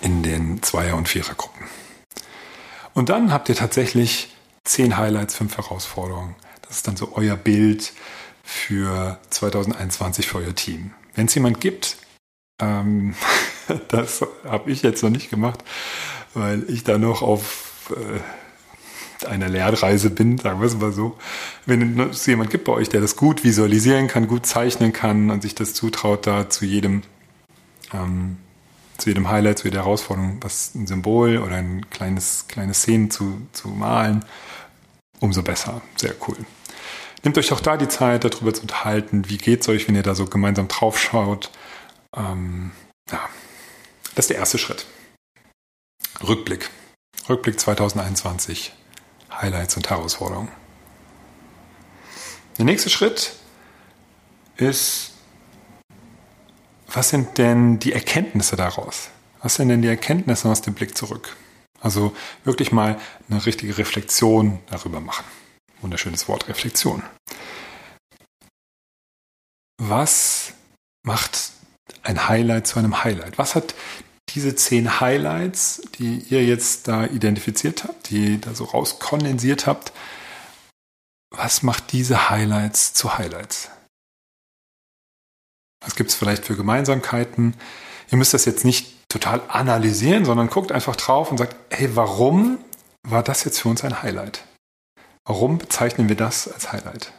in 0.02 0.24
den 0.24 0.64
Zweier- 0.64 0.96
und 0.96 1.10
Vierergruppen. 1.10 1.68
Und 2.94 3.10
dann 3.10 3.32
habt 3.32 3.50
ihr 3.50 3.56
tatsächlich 3.56 4.34
zehn 4.64 4.98
Highlights, 4.98 5.36
fünf 5.36 5.58
Herausforderungen. 5.58 6.36
Das 6.62 6.78
ist 6.78 6.88
dann 6.88 6.98
so 6.98 7.12
euer 7.16 7.36
Bild 7.36 7.94
für 8.44 9.20
2021 9.30 10.28
für 10.28 10.38
euer 10.38 10.56
Team. 10.56 10.94
Wenn 11.14 11.26
es 11.26 11.36
jemand 11.36 11.60
gibt, 11.60 11.98
ähm, 12.62 13.16
das 13.90 14.26
habe 14.46 14.72
ich 14.72 14.82
jetzt 14.82 15.04
noch 15.04 15.10
nicht 15.10 15.30
gemacht, 15.30 15.64
weil 16.34 16.70
ich 16.70 16.84
da 16.84 16.98
noch 16.98 17.22
auf 17.22 17.65
äh, 17.92 19.26
einer 19.26 19.50
Lernreise 19.50 20.10
bin, 20.10 20.38
sagen 20.38 20.60
wir 20.60 20.68
es 20.68 20.78
mal 20.78 20.92
so. 20.92 21.18
Wenn 21.66 22.00
es 22.00 22.26
jemand 22.26 22.50
gibt 22.50 22.66
bei 22.66 22.74
euch, 22.74 22.90
der 22.90 23.02
das 23.02 23.16
gut 23.16 23.44
visualisieren 23.44 24.08
kann, 24.08 24.28
gut 24.28 24.46
zeichnen 24.46 24.94
kann 24.94 25.32
und 25.32 25.42
sich 25.42 25.56
das 25.56 25.74
zutraut, 25.74 26.28
da 26.28 26.50
zu 26.50 26.66
jedem, 26.66 27.04
ähm, 27.94 28.38
zu 28.98 29.10
jedem 29.10 29.30
Highlight, 29.30 29.60
zu 29.60 29.66
jeder 29.66 29.80
Herausforderung 29.80 30.38
was 30.42 30.76
ein 30.76 30.88
Symbol 30.88 31.38
oder 31.38 31.56
ein 31.56 31.90
kleines, 31.90 32.46
kleine 32.48 32.74
Szenen 32.74 33.12
zu, 33.12 33.42
zu 33.52 33.70
malen, 33.70 34.26
umso 35.20 35.42
besser. 35.44 35.82
Sehr 35.96 36.16
cool. 36.28 36.38
Nehmt 37.24 37.38
euch 37.38 37.52
auch 37.52 37.60
da 37.60 37.78
die 37.78 37.88
Zeit, 37.88 38.24
darüber 38.24 38.54
zu 38.54 38.62
unterhalten, 38.62 39.30
wie 39.30 39.38
geht 39.38 39.62
es 39.62 39.70
euch, 39.70 39.88
wenn 39.88 39.96
ihr 39.96 40.04
da 40.04 40.14
so 40.14 40.26
gemeinsam 40.26 40.68
drauf 40.68 41.00
schaut. 41.00 41.50
Ähm, 42.16 42.72
ja, 43.12 43.20
das 44.14 44.26
ist 44.26 44.30
der 44.30 44.38
erste 44.38 44.58
Schritt. 44.58 44.86
Rückblick. 46.26 46.70
Rückblick 47.28 47.60
2021. 47.60 48.74
Highlights 49.32 49.76
und 49.76 49.90
Herausforderungen. 49.90 50.52
Der 52.58 52.66
nächste 52.66 52.90
Schritt 52.90 53.34
ist, 54.58 55.12
was 56.88 57.10
sind 57.10 57.38
denn 57.38 57.80
die 57.80 57.94
Erkenntnisse 57.94 58.56
daraus? 58.56 59.10
Was 59.42 59.56
sind 59.56 59.70
denn 59.70 59.82
die 59.82 59.88
Erkenntnisse 59.88 60.50
aus 60.50 60.62
dem 60.62 60.74
Blick 60.76 60.96
zurück? 60.98 61.36
Also 61.82 62.16
wirklich 62.44 62.72
mal 62.72 63.00
eine 63.30 63.46
richtige 63.46 63.78
Reflexion 63.78 64.60
darüber 64.70 65.02
machen. 65.02 65.26
Wunderschönes 65.82 66.28
Wort, 66.28 66.48
Reflexion. 66.48 67.04
Was 69.78 70.54
macht 71.04 71.52
ein 72.04 72.30
Highlight 72.30 72.68
zu 72.68 72.80
einem 72.80 73.04
Highlight? 73.04 73.38
Was 73.38 73.56
hat 73.56 73.76
diese 74.30 74.56
zehn 74.56 75.00
Highlights, 75.00 75.82
die 75.98 76.20
ihr 76.30 76.44
jetzt 76.44 76.88
da 76.88 77.06
identifiziert 77.06 77.84
habt, 77.84 78.10
die 78.10 78.34
ihr 78.34 78.38
da 78.40 78.54
so 78.54 78.66
rauskondensiert 78.66 79.68
habt, 79.68 79.94
was 81.32 81.64
macht 81.64 81.92
diese 81.92 82.30
Highlights 82.30 82.94
zu 82.94 83.18
Highlights? 83.18 83.70
Was 85.84 85.96
gibt 85.96 86.10
es 86.10 86.16
vielleicht 86.16 86.46
für 86.46 86.56
Gemeinsamkeiten? 86.56 87.56
Ihr 88.12 88.18
müsst 88.18 88.34
das 88.34 88.46
jetzt 88.46 88.66
nicht 88.66 89.08
total 89.10 89.42
analysieren, 89.48 90.26
sondern 90.26 90.50
guckt 90.50 90.72
einfach 90.72 90.96
drauf 90.96 91.32
und 91.32 91.38
sagt, 91.38 91.56
hey, 91.70 91.96
warum 91.96 92.58
war 93.04 93.24
das 93.24 93.44
jetzt 93.44 93.60
für 93.60 93.70
uns 93.70 93.84
ein 93.84 94.02
Highlight? 94.02 94.44
Warum 95.26 95.58
bezeichnen 95.58 96.10
wir 96.10 96.16
das 96.16 96.52
als 96.52 96.72
Highlight? 96.72 97.12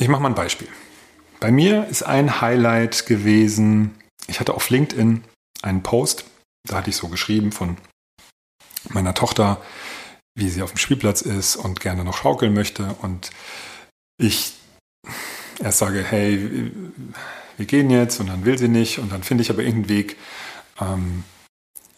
Ich 0.00 0.06
mache 0.06 0.22
mal 0.22 0.28
ein 0.28 0.34
Beispiel. 0.36 0.68
Bei 1.40 1.50
mir 1.50 1.86
ist 1.88 2.04
ein 2.04 2.40
Highlight 2.40 3.06
gewesen, 3.06 3.94
ich 4.28 4.38
hatte 4.38 4.54
auf 4.54 4.70
LinkedIn 4.70 5.24
einen 5.62 5.82
Post, 5.82 6.24
da 6.68 6.76
hatte 6.76 6.90
ich 6.90 6.96
so 6.96 7.08
geschrieben 7.08 7.50
von 7.50 7.76
meiner 8.90 9.14
Tochter, 9.14 9.60
wie 10.36 10.48
sie 10.50 10.62
auf 10.62 10.70
dem 10.70 10.78
Spielplatz 10.78 11.22
ist 11.22 11.56
und 11.56 11.80
gerne 11.80 12.04
noch 12.04 12.16
schaukeln 12.16 12.54
möchte. 12.54 12.94
Und 13.02 13.30
ich 14.18 14.52
erst 15.58 15.78
sage, 15.78 16.04
hey, 16.04 16.72
wir 17.56 17.66
gehen 17.66 17.90
jetzt 17.90 18.20
und 18.20 18.28
dann 18.28 18.44
will 18.44 18.56
sie 18.56 18.68
nicht 18.68 19.00
und 19.00 19.10
dann 19.10 19.24
finde 19.24 19.42
ich 19.42 19.50
aber 19.50 19.62
irgendeinen 19.62 19.88
Weg, 19.88 20.16
ähm, 20.80 21.24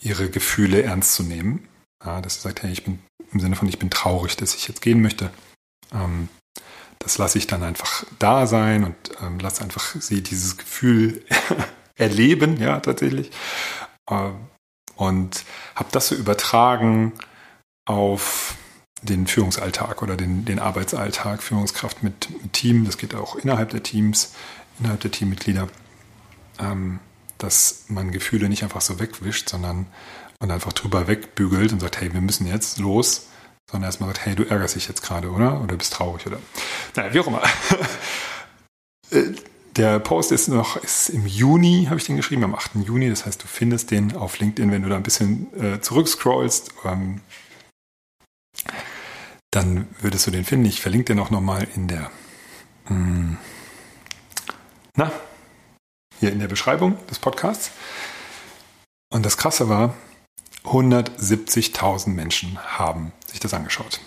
ihre 0.01 0.31
Gefühle 0.31 0.83
ernst 0.83 1.15
zu 1.15 1.23
nehmen. 1.23 1.69
Ja, 2.03 2.23
dass 2.23 2.37
sie 2.37 2.41
sagt, 2.41 2.63
hey, 2.63 2.73
ich 2.73 2.83
bin 2.83 3.01
im 3.31 3.41
Sinne 3.41 3.57
von, 3.57 3.69
ich 3.69 3.79
bin 3.79 3.91
traurig, 3.91 4.39
dass 4.39 4.55
ich 4.55 4.69
jetzt 4.69 4.81
gehen 4.81 5.03
möchte. 5.03 5.31
Ähm, 5.93 6.31
das 7.01 7.19
lasse 7.19 7.39
ich 7.39 7.47
dann 7.47 7.63
einfach 7.63 8.05
da 8.19 8.47
sein 8.47 8.85
und 8.85 8.95
ähm, 9.21 9.39
lasse 9.41 9.65
einfach 9.65 9.97
sie 10.01 10.23
dieses 10.23 10.57
Gefühl 10.57 11.25
erleben, 11.97 12.59
ja, 12.61 12.79
tatsächlich. 12.81 13.31
Ähm, 14.09 14.37
und 14.97 15.45
habe 15.75 15.89
das 15.93 16.09
so 16.09 16.15
übertragen 16.15 17.15
auf 17.87 18.55
den 19.03 19.27
Führungsalltag 19.27 20.03
oder 20.03 20.17
den, 20.17 20.45
den 20.45 20.59
Arbeitsalltag, 20.59 21.43
Führungskraft 21.43 22.03
mit, 22.03 22.29
mit 22.43 22.53
Team. 22.53 22.85
Das 22.85 22.99
geht 22.99 23.15
auch 23.15 23.35
innerhalb 23.37 23.71
der 23.71 23.83
Teams, 23.83 24.35
innerhalb 24.79 25.01
der 25.01 25.11
Teammitglieder, 25.11 25.69
ähm, 26.59 27.01
dass 27.39 27.87
man 27.89 28.13
Gefühle 28.13 28.51
nicht 28.51 28.63
einfach 28.63 28.83
so 28.83 29.01
wegwischt, 29.01 29.49
sondern 29.49 29.87
man 30.39 30.51
einfach 30.51 30.75
drüber 30.75 31.07
wegbügelt 31.07 31.73
und 31.73 31.81
sagt, 31.81 31.99
hey, 31.99 32.13
wir 32.13 32.21
müssen 32.21 32.47
jetzt 32.47 32.79
los, 32.79 33.30
sondern 33.71 33.89
erstmal 33.89 34.09
sagt, 34.11 34.27
hey, 34.27 34.35
du 34.35 34.45
ärgerst 34.45 34.75
dich 34.75 34.89
jetzt 34.89 35.03
gerade, 35.03 35.31
oder? 35.31 35.61
Oder 35.61 35.77
bist 35.77 35.93
traurig, 35.93 36.27
oder? 36.27 36.39
Naja, 36.97 37.15
wie 37.15 37.21
auch 37.21 37.27
immer. 37.27 37.43
Äh, 39.13 39.33
der 39.75 39.99
Post 39.99 40.31
ist 40.31 40.47
noch 40.47 40.77
ist 40.77 41.09
im 41.09 41.27
Juni, 41.27 41.87
habe 41.87 41.97
ich 41.97 42.05
den 42.05 42.17
geschrieben, 42.17 42.45
am 42.45 42.55
8. 42.55 42.77
Juni. 42.87 43.11
Das 43.11 43.27
heißt, 43.27 43.43
du 43.43 43.49
findest 43.49 43.91
den 43.91 44.15
auf 44.15 44.39
LinkedIn, 44.39 44.71
wenn 44.71 44.83
du 44.83 44.89
da 44.89 44.95
ein 44.95 45.03
bisschen 45.03 45.53
äh, 45.61 45.81
zurückscrollst. 45.81 46.71
Ähm, 46.85 47.21
dann 49.51 49.89
würdest 50.01 50.29
du 50.29 50.31
den 50.31 50.45
finden. 50.45 50.67
Ich 50.67 50.81
verlinke 50.81 51.07
den 51.07 51.19
auch 51.19 51.31
nochmal 51.31 51.67
in 51.75 51.89
der, 51.89 52.11
mh, 52.85 52.91
hm, 52.91 53.39
na, 54.95 55.11
hier 56.21 56.31
in 56.31 56.39
der 56.39 56.47
Beschreibung 56.47 56.97
des 57.09 57.19
Podcasts. 57.19 57.73
Und 59.13 59.27
das 59.27 59.37
Krasse 59.37 59.69
war, 59.69 59.97
170.000 60.65 62.11
Menschen 62.11 62.59
haben 62.79 63.13
sich 63.31 63.41
das 63.41 63.55
angeschaut. 63.55 64.01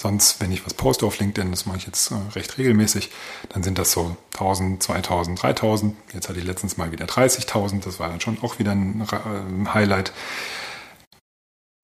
Sonst, 0.00 0.40
wenn 0.40 0.50
ich 0.50 0.66
was 0.66 0.74
poste 0.74 1.06
auf 1.06 1.20
LinkedIn, 1.20 1.52
das 1.52 1.64
mache 1.64 1.76
ich 1.76 1.86
jetzt 1.86 2.10
äh, 2.10 2.16
recht 2.34 2.58
regelmäßig, 2.58 3.10
dann 3.50 3.62
sind 3.62 3.78
das 3.78 3.92
so 3.92 4.16
1000, 4.34 4.82
2000, 4.82 5.40
3000. 5.40 5.96
Jetzt 6.12 6.28
hatte 6.28 6.40
ich 6.40 6.44
letztens 6.44 6.76
mal 6.76 6.90
wieder 6.90 7.06
30.000. 7.06 7.84
Das 7.84 8.00
war 8.00 8.08
dann 8.08 8.20
schon 8.20 8.42
auch 8.42 8.58
wieder 8.58 8.72
ein 8.72 9.02
äh, 9.02 9.68
Highlight. 9.68 10.12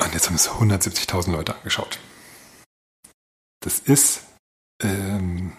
Und 0.03 0.15
jetzt 0.15 0.27
haben 0.27 0.35
es 0.35 0.50
170.000 0.50 1.31
Leute 1.31 1.55
angeschaut. 1.55 2.00
Das 3.61 3.79
ist 3.79 4.23
ähm, 4.83 5.53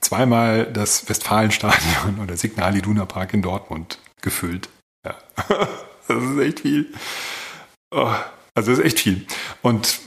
zweimal 0.00 0.70
das 0.70 1.08
Westfalenstadion 1.08 2.18
oder 2.22 2.36
Signal 2.36 2.76
Iduna 2.76 3.06
Park 3.06 3.32
in 3.32 3.40
Dortmund 3.40 3.98
gefüllt. 4.20 4.68
Ja. 5.06 5.16
das 6.08 6.22
ist 6.22 6.38
echt 6.38 6.60
viel. 6.60 6.92
Oh, 7.94 8.12
also 8.54 8.72
das 8.72 8.80
ist 8.80 8.84
echt 8.84 9.00
viel. 9.00 9.24
Und 9.62 10.00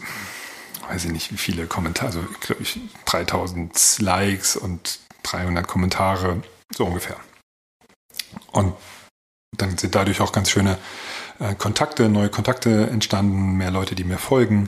weiß 0.90 1.06
ich 1.06 1.12
nicht, 1.12 1.32
wie 1.32 1.38
viele 1.38 1.68
Kommentare, 1.68 2.08
also 2.08 2.28
glaube 2.42 2.62
ich 2.62 2.80
3000 3.06 4.00
Likes 4.00 4.58
und 4.58 5.00
300 5.24 5.66
Kommentare, 5.66 6.42
so 6.76 6.86
ungefähr. 6.86 7.16
Und 8.52 8.74
dann 9.56 9.78
sind 9.78 9.96
dadurch 9.96 10.20
auch 10.20 10.34
ganz 10.34 10.50
schöne 10.50 10.78
äh, 11.40 11.56
Kontakte, 11.56 12.10
neue 12.10 12.30
Kontakte 12.30 12.88
entstanden, 12.88 13.56
mehr 13.56 13.72
Leute, 13.72 13.96
die 13.96 14.04
mir 14.04 14.18
folgen. 14.18 14.68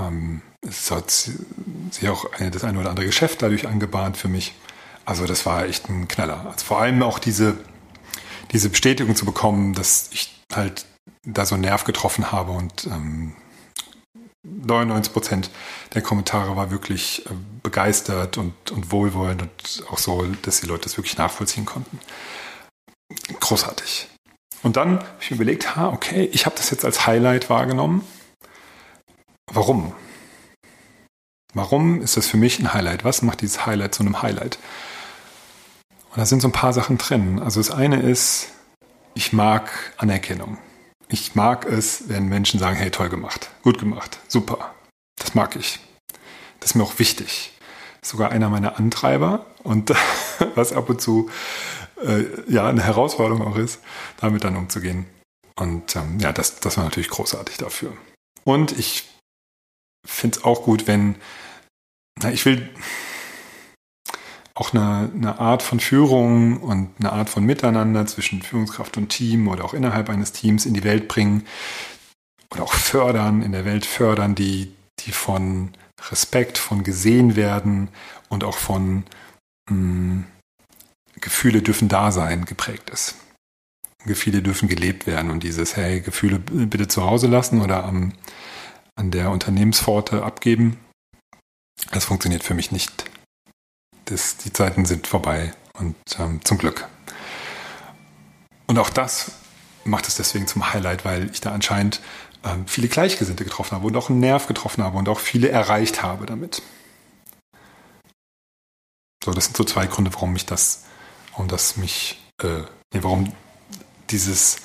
Ähm, 0.00 0.42
es 0.60 0.90
hat 0.90 1.10
sich 1.10 2.08
auch 2.08 2.32
eine, 2.32 2.50
das 2.50 2.64
eine 2.64 2.80
oder 2.80 2.90
andere 2.90 3.06
Geschäft 3.06 3.40
dadurch 3.40 3.68
angebahnt 3.68 4.16
für 4.16 4.28
mich. 4.28 4.54
Also 5.04 5.26
das 5.26 5.46
war 5.46 5.64
echt 5.66 5.88
ein 5.88 6.08
Knaller. 6.08 6.46
Also 6.50 6.66
vor 6.66 6.80
allem 6.80 7.04
auch 7.04 7.20
diese, 7.20 7.56
diese 8.50 8.68
Bestätigung 8.68 9.14
zu 9.14 9.24
bekommen, 9.24 9.74
dass 9.74 10.10
ich 10.12 10.34
halt 10.52 10.84
da 11.32 11.46
so 11.46 11.54
einen 11.54 11.62
Nerv 11.62 11.84
getroffen 11.84 12.32
habe 12.32 12.52
und 12.52 12.86
ähm, 12.86 13.34
99 14.44 15.12
Prozent 15.12 15.50
der 15.94 16.02
Kommentare 16.02 16.56
war 16.56 16.70
wirklich 16.70 17.26
äh, 17.26 17.30
begeistert 17.62 18.38
und, 18.38 18.70
und 18.70 18.90
wohlwollend 18.92 19.42
und 19.42 19.84
auch 19.90 19.98
so, 19.98 20.24
dass 20.42 20.60
die 20.60 20.66
Leute 20.66 20.84
das 20.84 20.96
wirklich 20.96 21.18
nachvollziehen 21.18 21.66
konnten. 21.66 21.98
Großartig. 23.40 24.08
Und 24.62 24.76
dann 24.76 24.98
habe 24.98 25.08
ich 25.20 25.30
mir 25.30 25.36
überlegt, 25.36 25.76
ha, 25.76 25.88
okay, 25.88 26.28
ich 26.32 26.46
habe 26.46 26.56
das 26.56 26.70
jetzt 26.70 26.84
als 26.84 27.06
Highlight 27.06 27.48
wahrgenommen. 27.50 28.04
Warum? 29.52 29.92
Warum 31.54 32.02
ist 32.02 32.16
das 32.16 32.26
für 32.26 32.36
mich 32.36 32.58
ein 32.58 32.74
Highlight? 32.74 33.04
Was 33.04 33.22
macht 33.22 33.40
dieses 33.40 33.66
Highlight 33.66 33.94
zu 33.94 34.02
einem 34.02 34.20
Highlight? 34.22 34.58
Und 36.10 36.18
da 36.18 36.26
sind 36.26 36.40
so 36.40 36.48
ein 36.48 36.52
paar 36.52 36.72
Sachen 36.72 36.98
drin. 36.98 37.40
Also 37.40 37.60
das 37.60 37.70
eine 37.70 38.00
ist, 38.02 38.48
ich 39.14 39.32
mag 39.32 39.70
Anerkennung. 39.96 40.58
Ich 41.10 41.34
mag 41.34 41.64
es, 41.64 42.08
wenn 42.08 42.28
Menschen 42.28 42.60
sagen, 42.60 42.76
hey, 42.76 42.90
toll 42.90 43.08
gemacht, 43.08 43.50
gut 43.62 43.78
gemacht, 43.78 44.18
super. 44.28 44.74
Das 45.18 45.34
mag 45.34 45.56
ich. 45.56 45.80
Das 46.60 46.70
ist 46.70 46.74
mir 46.74 46.82
auch 46.82 46.98
wichtig. 46.98 47.52
Sogar 48.02 48.30
einer 48.30 48.50
meiner 48.50 48.78
Antreiber 48.78 49.46
und 49.62 49.92
was 50.54 50.72
ab 50.72 50.90
und 50.90 51.00
zu 51.00 51.30
äh, 52.04 52.24
ja 52.48 52.68
eine 52.68 52.82
Herausforderung 52.82 53.42
auch 53.46 53.56
ist, 53.56 53.80
damit 54.20 54.44
dann 54.44 54.56
umzugehen. 54.56 55.06
Und 55.56 55.96
ähm, 55.96 56.20
ja, 56.20 56.32
das, 56.32 56.60
das 56.60 56.76
war 56.76 56.84
natürlich 56.84 57.08
großartig 57.08 57.56
dafür. 57.56 57.96
Und 58.44 58.78
ich 58.78 59.08
finde 60.06 60.38
es 60.38 60.44
auch 60.44 60.62
gut, 60.62 60.86
wenn, 60.86 61.16
na, 62.22 62.30
ich 62.30 62.44
will, 62.44 62.68
auch 64.58 64.74
eine, 64.74 65.10
eine 65.14 65.38
Art 65.38 65.62
von 65.62 65.78
Führung 65.78 66.56
und 66.58 66.90
eine 66.98 67.12
Art 67.12 67.30
von 67.30 67.44
Miteinander 67.44 68.06
zwischen 68.06 68.42
Führungskraft 68.42 68.96
und 68.96 69.08
Team 69.08 69.46
oder 69.46 69.64
auch 69.64 69.72
innerhalb 69.72 70.10
eines 70.10 70.32
Teams 70.32 70.66
in 70.66 70.74
die 70.74 70.82
Welt 70.82 71.06
bringen 71.06 71.46
oder 72.52 72.64
auch 72.64 72.72
fördern, 72.72 73.42
in 73.42 73.52
der 73.52 73.64
Welt 73.64 73.86
fördern, 73.86 74.34
die, 74.34 74.74
die 75.00 75.12
von 75.12 75.70
Respekt, 76.10 76.58
von 76.58 76.82
gesehen 76.82 77.36
werden 77.36 77.88
und 78.28 78.42
auch 78.42 78.56
von 78.56 79.04
mh, 79.70 79.74
hm, 79.76 80.24
Gefühle 81.20 81.62
dürfen 81.62 81.88
da 81.88 82.10
sein 82.10 82.44
geprägt 82.44 82.90
ist. 82.90 83.16
Gefühle 84.04 84.42
dürfen 84.42 84.68
gelebt 84.68 85.06
werden 85.06 85.30
und 85.30 85.42
dieses, 85.42 85.76
hey, 85.76 86.00
Gefühle 86.00 86.38
bitte 86.38 86.88
zu 86.88 87.04
Hause 87.04 87.26
lassen 87.26 87.60
oder 87.60 87.84
am, 87.84 88.12
an 88.96 89.10
der 89.10 89.30
Unternehmenspforte 89.30 90.22
abgeben, 90.22 90.78
das 91.92 92.04
funktioniert 92.04 92.42
für 92.42 92.54
mich 92.54 92.72
nicht 92.72 93.07
das, 94.10 94.36
die 94.38 94.52
Zeiten 94.52 94.84
sind 94.84 95.06
vorbei 95.06 95.52
und 95.74 95.96
ähm, 96.18 96.40
zum 96.44 96.58
Glück. 96.58 96.88
Und 98.66 98.78
auch 98.78 98.90
das 98.90 99.32
macht 99.84 100.08
es 100.08 100.16
deswegen 100.16 100.46
zum 100.46 100.72
Highlight, 100.72 101.04
weil 101.04 101.30
ich 101.30 101.40
da 101.40 101.52
anscheinend 101.52 102.00
ähm, 102.44 102.66
viele 102.66 102.88
Gleichgesinnte 102.88 103.44
getroffen 103.44 103.72
habe 103.72 103.86
und 103.86 103.96
auch 103.96 104.10
einen 104.10 104.20
Nerv 104.20 104.46
getroffen 104.46 104.84
habe 104.84 104.98
und 104.98 105.08
auch 105.08 105.20
viele 105.20 105.48
erreicht 105.48 106.02
habe 106.02 106.26
damit. 106.26 106.62
So, 109.24 109.32
das 109.32 109.46
sind 109.46 109.56
so 109.56 109.64
zwei 109.64 109.86
Gründe, 109.86 110.12
warum 110.14 110.32
mich 110.32 110.46
das, 110.46 110.84
warum 111.32 111.48
das 111.48 111.76
mich, 111.76 112.20
äh, 112.42 112.60
nee, 112.94 113.02
warum 113.02 113.32
dieses, 114.10 114.58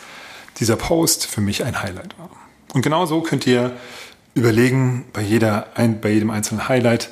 dieser 0.60 0.76
Post 0.76 1.26
für 1.26 1.42
mich 1.42 1.64
ein 1.64 1.82
Highlight 1.82 2.18
war. 2.18 2.30
Und 2.74 2.82
genau 2.82 3.06
so 3.06 3.22
könnt 3.22 3.46
ihr 3.48 3.78
überlegen, 4.36 5.06
bei 5.14 5.22
jeder, 5.22 5.68
ein, 5.76 6.02
bei 6.02 6.10
jedem 6.10 6.30
einzelnen 6.30 6.68
Highlight, 6.68 7.10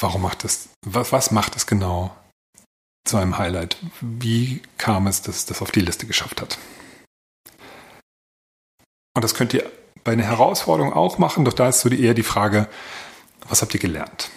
warum 0.00 0.22
macht 0.22 0.44
das, 0.44 0.68
was, 0.84 1.12
was 1.12 1.30
macht 1.30 1.56
es 1.56 1.66
genau 1.66 2.14
zu 3.04 3.16
einem 3.16 3.38
Highlight? 3.38 3.76
Wie 4.00 4.62
kam 4.78 5.06
es, 5.06 5.22
dass 5.22 5.46
das 5.46 5.62
auf 5.62 5.70
die 5.70 5.80
Liste 5.80 6.06
geschafft 6.06 6.40
hat? 6.40 6.58
Und 9.14 9.22
das 9.22 9.34
könnt 9.34 9.54
ihr 9.54 9.70
bei 10.04 10.12
einer 10.12 10.24
Herausforderung 10.24 10.92
auch 10.92 11.18
machen, 11.18 11.44
doch 11.44 11.52
da 11.52 11.68
ist 11.68 11.80
so 11.80 11.88
die, 11.88 12.02
eher 12.02 12.14
die 12.14 12.22
Frage, 12.22 12.68
was 13.48 13.62
habt 13.62 13.74
ihr 13.74 13.80
gelernt? 13.80 14.30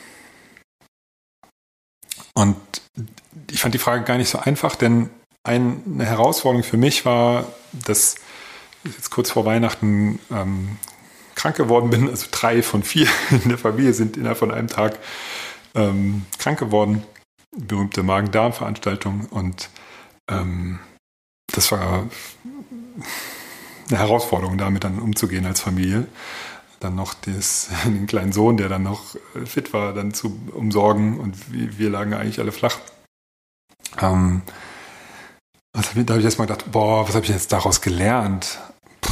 Und 2.33 2.57
ich 3.51 3.61
fand 3.61 3.73
die 3.73 3.79
Frage 3.79 4.03
gar 4.03 4.17
nicht 4.17 4.29
so 4.29 4.39
einfach, 4.39 4.75
denn 4.75 5.09
eine 5.43 6.05
Herausforderung 6.05 6.63
für 6.63 6.77
mich 6.77 7.05
war, 7.05 7.45
dass 7.73 8.15
jetzt 8.83 9.11
kurz 9.11 9.31
vor 9.31 9.45
Weihnachten 9.45 10.19
ähm, 10.31 10.77
krank 11.35 11.55
geworden 11.55 11.89
bin. 11.89 12.09
Also 12.09 12.27
drei 12.31 12.63
von 12.63 12.83
vier 12.83 13.07
in 13.31 13.49
der 13.49 13.57
Familie 13.57 13.93
sind 13.93 14.17
innerhalb 14.17 14.37
von 14.37 14.51
einem 14.51 14.67
Tag 14.67 14.97
ähm, 15.75 16.25
krank 16.37 16.59
geworden. 16.59 17.03
Berühmte 17.55 18.03
Magen-Darm-Veranstaltung. 18.03 19.27
Und 19.27 19.69
ähm, 20.29 20.79
das 21.47 21.71
war 21.71 22.07
eine 23.89 23.99
Herausforderung, 23.99 24.57
damit 24.57 24.83
dann 24.83 24.99
umzugehen 24.99 25.45
als 25.45 25.59
Familie. 25.59 26.07
Dann 26.79 26.95
noch 26.95 27.13
des, 27.13 27.69
den 27.85 28.07
kleinen 28.07 28.31
Sohn, 28.31 28.57
der 28.57 28.69
dann 28.69 28.83
noch 28.83 29.15
fit 29.45 29.73
war, 29.73 29.93
dann 29.93 30.13
zu 30.13 30.39
umsorgen. 30.53 31.19
Und 31.19 31.35
wir 31.51 31.89
lagen 31.89 32.13
eigentlich 32.13 32.39
alle 32.39 32.51
flach. 32.51 32.79
Ähm, 34.01 34.41
was 35.73 35.89
hab 35.89 35.97
ich, 35.97 36.05
da 36.05 36.13
habe 36.13 36.19
ich 36.19 36.25
erstmal 36.25 36.47
gedacht, 36.47 36.71
boah, 36.71 37.07
was 37.07 37.15
habe 37.15 37.25
ich 37.25 37.31
jetzt 37.31 37.51
daraus 37.51 37.81
gelernt? 37.81 38.59
Puh. 39.01 39.11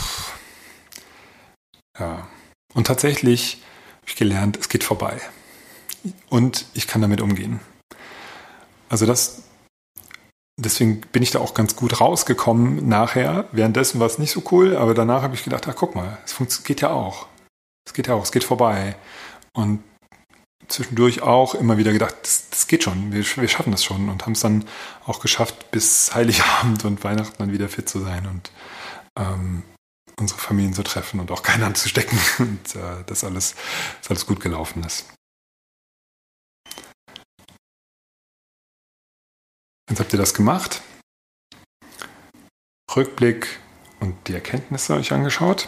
Ja. 2.00 2.28
Und 2.74 2.88
tatsächlich 2.88 3.62
habe 3.98 4.08
ich 4.08 4.16
gelernt, 4.16 4.58
es 4.58 4.70
geht 4.70 4.84
vorbei 4.84 5.22
und 6.30 6.66
ich 6.74 6.88
kann 6.88 7.02
damit 7.02 7.22
umgehen. 7.22 7.60
Also 8.90 9.06
das, 9.06 9.44
deswegen 10.58 11.02
bin 11.02 11.24
ich 11.24 11.32
da 11.32 11.40
auch 11.40 11.54
ganz 11.54 11.76
gut 11.76 12.02
rausgekommen 12.02 12.88
nachher. 12.88 13.46
Währenddessen 13.52 14.00
war 14.00 14.08
es 14.08 14.18
nicht 14.18 14.32
so 14.32 14.44
cool, 14.52 14.76
aber 14.76 14.94
danach 14.94 15.22
habe 15.22 15.36
ich 15.36 15.44
gedacht, 15.44 15.68
ach 15.68 15.76
guck 15.76 15.96
mal, 15.96 16.18
es 16.26 16.64
geht 16.64 16.82
ja 16.82 16.90
auch. 16.90 17.28
Es 17.88 17.94
geht 17.94 18.08
ja 18.08 18.16
auch, 18.16 18.24
es 18.24 18.32
geht 18.32 18.44
vorbei. 18.44 18.96
Und 19.54 19.84
zwischendurch 20.68 21.22
auch 21.22 21.56
immer 21.56 21.78
wieder 21.78 21.92
gedacht, 21.92 22.16
das, 22.22 22.50
das 22.50 22.68
geht 22.68 22.84
schon, 22.84 23.12
wir, 23.12 23.24
wir, 23.24 23.48
schaffen 23.48 23.72
das 23.72 23.84
schon 23.84 24.10
und 24.10 24.26
haben 24.26 24.34
es 24.34 24.40
dann 24.40 24.66
auch 25.06 25.20
geschafft, 25.20 25.72
bis 25.72 26.14
Heiligabend 26.16 26.86
und 26.86 27.04
Weihnachten 27.04 27.36
dann 27.38 27.52
wieder 27.52 27.70
fit 27.70 27.90
zu 27.90 28.00
sein 28.00 28.26
und 28.26 28.52
ähm, 29.18 29.64
unsere 30.18 30.40
Familien 30.40 30.74
zu 30.74 30.84
treffen 30.84 31.20
und 31.20 31.32
auch 31.32 31.44
keinen 31.44 31.64
anzustecken 31.64 32.18
und 32.40 32.76
äh, 32.76 33.04
das 33.06 33.24
alles, 33.24 33.56
dass 34.02 34.12
alles 34.12 34.26
gut 34.26 34.40
gelaufen 34.40 34.84
ist. 34.84 35.06
Jetzt 39.92 40.00
habt 40.00 40.14
ihr 40.14 40.20
das 40.20 40.34
gemacht. 40.34 40.82
Rückblick 42.96 43.60
und 44.00 44.16
die 44.30 44.34
Erkenntnisse 44.34 44.94
euch 44.94 45.12
angeschaut. 45.12 45.68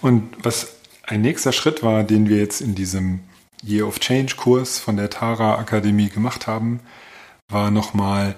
Und 0.00 0.44
was 0.44 0.74
ein 1.04 1.20
nächster 1.20 1.52
Schritt 1.52 1.84
war, 1.84 2.02
den 2.02 2.28
wir 2.28 2.38
jetzt 2.38 2.60
in 2.60 2.74
diesem 2.74 3.20
Year 3.62 3.86
of 3.86 4.00
Change 4.00 4.34
Kurs 4.34 4.80
von 4.80 4.96
der 4.96 5.08
Tara 5.08 5.54
Akademie 5.54 6.08
gemacht 6.08 6.48
haben, 6.48 6.80
war 7.48 7.70
nochmal, 7.70 8.34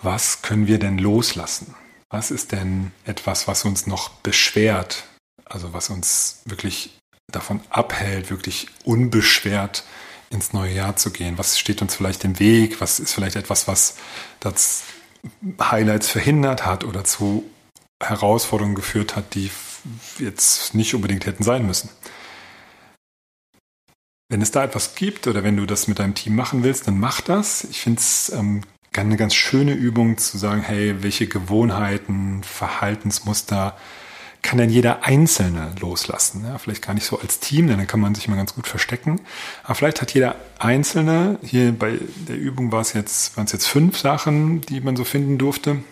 was 0.00 0.42
können 0.42 0.68
wir 0.68 0.78
denn 0.78 0.98
loslassen? 0.98 1.74
Was 2.10 2.30
ist 2.30 2.52
denn 2.52 2.92
etwas, 3.06 3.48
was 3.48 3.64
uns 3.64 3.88
noch 3.88 4.10
beschwert? 4.10 5.02
Also 5.44 5.72
was 5.72 5.90
uns 5.90 6.42
wirklich 6.44 6.99
davon 7.32 7.60
abhält, 7.70 8.30
wirklich 8.30 8.68
unbeschwert 8.84 9.84
ins 10.30 10.52
neue 10.52 10.72
Jahr 10.72 10.96
zu 10.96 11.10
gehen? 11.10 11.38
Was 11.38 11.58
steht 11.58 11.82
uns 11.82 11.94
vielleicht 11.94 12.24
im 12.24 12.38
Weg? 12.38 12.80
Was 12.80 13.00
ist 13.00 13.12
vielleicht 13.12 13.36
etwas, 13.36 13.68
was 13.68 13.96
das 14.40 14.84
Highlights 15.60 16.08
verhindert 16.08 16.64
hat 16.64 16.84
oder 16.84 17.04
zu 17.04 17.44
Herausforderungen 18.02 18.74
geführt 18.74 19.16
hat, 19.16 19.34
die 19.34 19.50
jetzt 20.18 20.74
nicht 20.74 20.94
unbedingt 20.94 21.26
hätten 21.26 21.42
sein 21.42 21.66
müssen. 21.66 21.90
Wenn 24.28 24.42
es 24.42 24.52
da 24.52 24.64
etwas 24.64 24.94
gibt 24.94 25.26
oder 25.26 25.42
wenn 25.42 25.56
du 25.56 25.66
das 25.66 25.88
mit 25.88 25.98
deinem 25.98 26.14
Team 26.14 26.36
machen 26.36 26.62
willst, 26.62 26.86
dann 26.86 26.98
mach 26.98 27.20
das. 27.20 27.64
Ich 27.64 27.80
finde 27.80 28.00
es 28.00 28.30
ähm, 28.30 28.62
eine 28.92 29.16
ganz 29.16 29.34
schöne 29.34 29.72
Übung 29.72 30.18
zu 30.18 30.38
sagen, 30.38 30.62
hey, 30.62 31.02
welche 31.02 31.26
Gewohnheiten, 31.26 32.42
Verhaltensmuster 32.44 33.76
kann 34.42 34.58
denn 34.58 34.70
jeder 34.70 35.04
Einzelne 35.04 35.74
loslassen? 35.80 36.44
Ja, 36.44 36.58
vielleicht 36.58 36.82
gar 36.84 36.94
nicht 36.94 37.06
so 37.06 37.18
als 37.20 37.40
Team, 37.40 37.66
denn 37.66 37.78
dann 37.78 37.86
kann 37.86 38.00
man 38.00 38.14
sich 38.14 38.28
mal 38.28 38.36
ganz 38.36 38.54
gut 38.54 38.66
verstecken. 38.66 39.20
Aber 39.64 39.74
vielleicht 39.74 40.00
hat 40.00 40.14
jeder 40.14 40.36
Einzelne, 40.58 41.38
hier 41.42 41.72
bei 41.72 41.98
der 42.28 42.36
Übung 42.36 42.72
war 42.72 42.80
es 42.80 42.92
jetzt, 42.92 43.36
waren 43.36 43.46
es 43.46 43.52
jetzt 43.52 43.66
fünf 43.66 43.98
Sachen, 43.98 44.60
die 44.62 44.80
man 44.80 44.96
so 44.96 45.04
finden 45.04 45.38
durfte. 45.38 45.82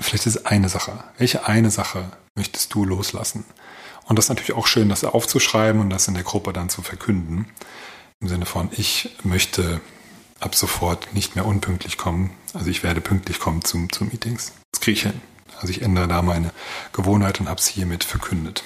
Vielleicht 0.00 0.26
ist 0.26 0.36
es 0.36 0.46
eine 0.46 0.68
Sache. 0.68 1.04
Welche 1.18 1.46
eine 1.46 1.70
Sache 1.70 2.10
möchtest 2.34 2.74
du 2.74 2.84
loslassen? 2.84 3.44
Und 4.04 4.16
das 4.16 4.26
ist 4.26 4.30
natürlich 4.30 4.54
auch 4.54 4.66
schön, 4.66 4.88
das 4.88 5.04
aufzuschreiben 5.04 5.80
und 5.80 5.90
das 5.90 6.08
in 6.08 6.14
der 6.14 6.24
Gruppe 6.24 6.52
dann 6.52 6.68
zu 6.68 6.82
verkünden. 6.82 7.46
Im 8.20 8.28
Sinne 8.28 8.44
von, 8.44 8.68
ich 8.72 9.16
möchte 9.22 9.80
ab 10.40 10.54
sofort 10.54 11.12
nicht 11.14 11.36
mehr 11.36 11.46
unpünktlich 11.46 11.98
kommen. 11.98 12.30
Also 12.54 12.70
ich 12.70 12.82
werde 12.82 13.00
pünktlich 13.00 13.38
kommen 13.38 13.64
zum, 13.64 13.92
zu 13.92 14.04
Meetings. 14.04 14.52
Das 14.72 14.80
kriege 14.80 14.96
ich 14.96 15.02
hin. 15.02 15.20
Also 15.60 15.68
ich 15.68 15.82
ändere 15.82 16.08
da 16.08 16.22
meine 16.22 16.50
Gewohnheit 16.92 17.40
und 17.40 17.48
habe 17.48 17.60
es 17.60 17.66
hiermit 17.66 18.04
verkündet. 18.04 18.64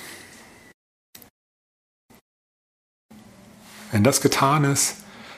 Wenn 3.90 4.04
das 4.04 4.20
getan 4.20 4.64
ist, 4.64 4.96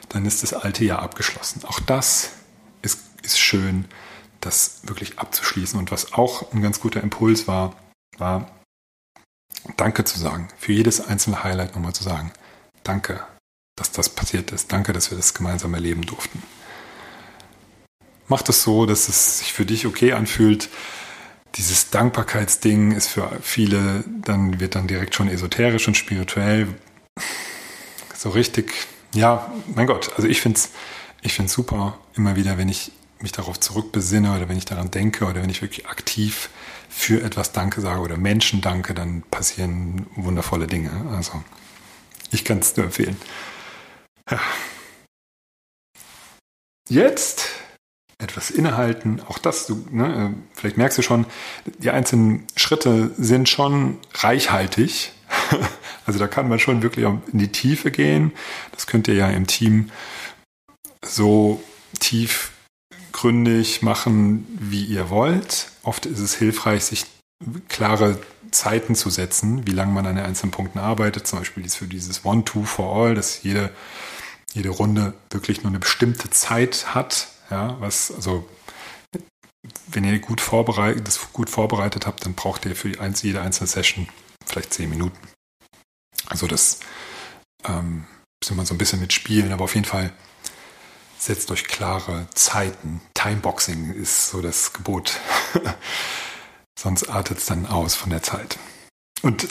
dann 0.09 0.25
ist 0.25 0.43
das 0.43 0.53
alte 0.53 0.85
Jahr 0.85 1.01
abgeschlossen. 1.01 1.65
Auch 1.65 1.81
das 1.81 2.31
ist, 2.83 3.01
ist 3.23 3.39
schön 3.39 3.87
das 4.41 4.81
wirklich 4.85 5.19
abzuschließen. 5.19 5.79
Und 5.79 5.91
was 5.91 6.13
auch 6.13 6.53
ein 6.53 6.63
ganz 6.63 6.81
guter 6.81 7.03
Impuls 7.03 7.49
war, 7.49 7.75
war 8.19 8.51
Danke 9.77 10.05
zu 10.05 10.19
sagen. 10.19 10.49
Für 10.59 10.73
jedes 10.73 11.01
einzelne 11.01 11.43
Highlight 11.43 11.75
nochmal 11.75 11.93
zu 11.93 12.05
sagen. 12.05 12.33
Danke, 12.85 13.27
dass 13.77 13.93
das 13.93 14.09
passiert 14.09 14.51
ist. 14.53 14.73
Danke, 14.73 14.93
dass 14.93 15.11
wir 15.11 15.17
das 15.17 15.35
gemeinsam 15.35 15.75
erleben 15.75 16.03
durften. 16.03 16.43
Mach 18.29 18.43
das 18.43 18.63
so, 18.63 18.87
dass 18.87 19.09
es 19.09 19.39
sich 19.39 19.53
für 19.53 19.65
dich 19.65 19.87
okay 19.87 20.13
anfühlt. 20.13 20.69
Dieses 21.55 21.91
Dankbarkeitsding 21.91 22.93
ist 22.93 23.07
für 23.09 23.31
viele, 23.41 24.05
dann 24.23 24.59
wird 24.59 24.75
dann 24.75 24.89
direkt 24.89 25.15
schon 25.15 25.29
esoterisch 25.29 25.87
und 25.87 25.97
spirituell. 25.97 26.69
So 28.15 28.31
richtig, 28.31 28.73
ja, 29.15 29.53
mein 29.75 29.87
Gott, 29.87 30.11
also 30.17 30.27
ich 30.27 30.41
finde 30.41 30.59
es 30.59 30.71
ich 31.27 31.35
find's 31.35 31.53
super, 31.53 31.99
immer 32.15 32.37
wieder, 32.37 32.57
wenn 32.57 32.69
ich 32.69 32.93
mich 33.21 33.33
darauf 33.33 33.59
zurückbesinne 33.59 34.37
oder 34.37 34.49
wenn 34.49 34.59
ich 34.59 34.65
daran 34.65 34.91
denke 34.91 35.25
oder 35.25 35.43
wenn 35.43 35.51
ich 35.51 35.63
wirklich 35.63 35.87
aktiv 35.89 36.51
für 36.89 37.23
etwas 37.23 37.53
Danke 37.53 37.81
sage 37.81 38.01
oder 38.01 38.17
Menschen 38.17 38.61
danke, 38.61 38.95
dann 38.95 39.23
passieren 39.23 40.07
wundervolle 40.15 40.67
Dinge. 40.67 40.91
Also 41.15 41.43
ich 42.31 42.45
kann 42.45 42.59
es 42.59 42.77
nur 42.77 42.87
empfehlen. 42.87 43.17
Ja. 44.31 44.41
Jetzt 46.89 47.49
etwas 48.19 48.51
innehalten, 48.51 49.21
auch 49.29 49.39
das, 49.39 49.67
du, 49.67 49.87
ne, 49.91 50.35
vielleicht 50.55 50.79
merkst 50.79 50.97
du 50.97 51.03
schon, 51.03 51.27
die 51.79 51.91
einzelnen 51.91 52.47
Schritte 52.57 53.11
sind 53.19 53.49
schon 53.49 53.99
reichhaltig. 54.15 55.13
Also 56.07 56.21
da 56.21 56.29
kann 56.29 56.49
man 56.49 56.61
schon 56.61 56.83
wirklich 56.83 57.05
in 57.05 57.39
die 57.41 57.51
Tiefe 57.51 57.91
gehen. 57.91 58.31
Das 58.71 58.87
könnt 58.87 59.09
ihr 59.09 59.15
ja 59.15 59.29
im 59.29 59.49
Team 59.49 59.91
so 61.05 61.61
tief 61.99 62.53
gründig 63.11 63.83
machen, 63.83 64.47
wie 64.61 64.85
ihr 64.85 65.11
wollt. 65.11 65.73
Oft 65.83 66.07
ist 66.07 66.21
es 66.21 66.37
hilfreich, 66.37 66.85
sich 66.85 67.07
klare 67.69 68.21
Zeiten 68.51 68.95
zu 68.95 69.11
setzen, 69.11 69.67
wie 69.67 69.73
lange 69.73 69.93
man 69.93 70.07
an 70.07 70.17
den 70.17 70.25
einzelnen 70.25 70.53
Punkten 70.53 70.79
arbeitet. 70.79 71.27
Zum 71.27 71.41
Beispiel 71.41 71.69
für 71.69 71.87
dieses 71.87 72.25
One-Two-for-All, 72.25 73.15
dass 73.15 73.43
jede, 73.43 73.71
jede 74.53 74.71
Runde 74.71 75.15
wirklich 75.31 75.63
nur 75.63 75.71
eine 75.71 75.79
bestimmte 75.79 76.31
Zeit 76.31 76.95
hat. 76.95 77.29
Ja, 77.51 77.81
was, 77.81 78.11
also, 78.11 78.49
wenn 79.89 80.05
ihr 80.05 80.19
gut 80.19 80.41
vorbereitet, 80.41 81.07
das 81.07 81.33
gut 81.33 81.51
vorbereitet 81.51 82.07
habt, 82.07 82.25
dann 82.25 82.35
braucht 82.35 82.65
ihr 82.67 82.77
für 82.77 82.89
jede 82.89 83.41
einzelne 83.41 83.69
Session 83.69 84.09
vielleicht 84.45 84.75
zehn 84.75 84.91
Minuten. 84.91 85.19
Also 86.27 86.47
das 86.47 86.81
ähm, 87.65 88.07
müssen 88.43 88.57
wir 88.57 88.67
so 88.67 88.75
ein 88.75 88.79
bisschen 88.79 89.01
mitspielen, 89.01 89.53
aber 89.53 89.65
auf 89.65 89.75
jeden 89.75 89.87
Fall 89.87 90.13
setzt 91.19 91.51
euch 91.51 91.65
klare 91.65 92.29
Zeiten. 92.35 93.01
Timeboxing 93.15 93.93
ist 93.95 94.31
so 94.31 94.43
das 94.43 94.73
Gebot. 94.73 95.19
Sonst 96.79 97.09
artet 97.09 97.39
es 97.39 97.47
dann 97.47 97.67
aus 97.67 97.95
von 97.95 98.11
der 98.11 98.23
Zeit. 98.23 98.59
Und 99.23 99.49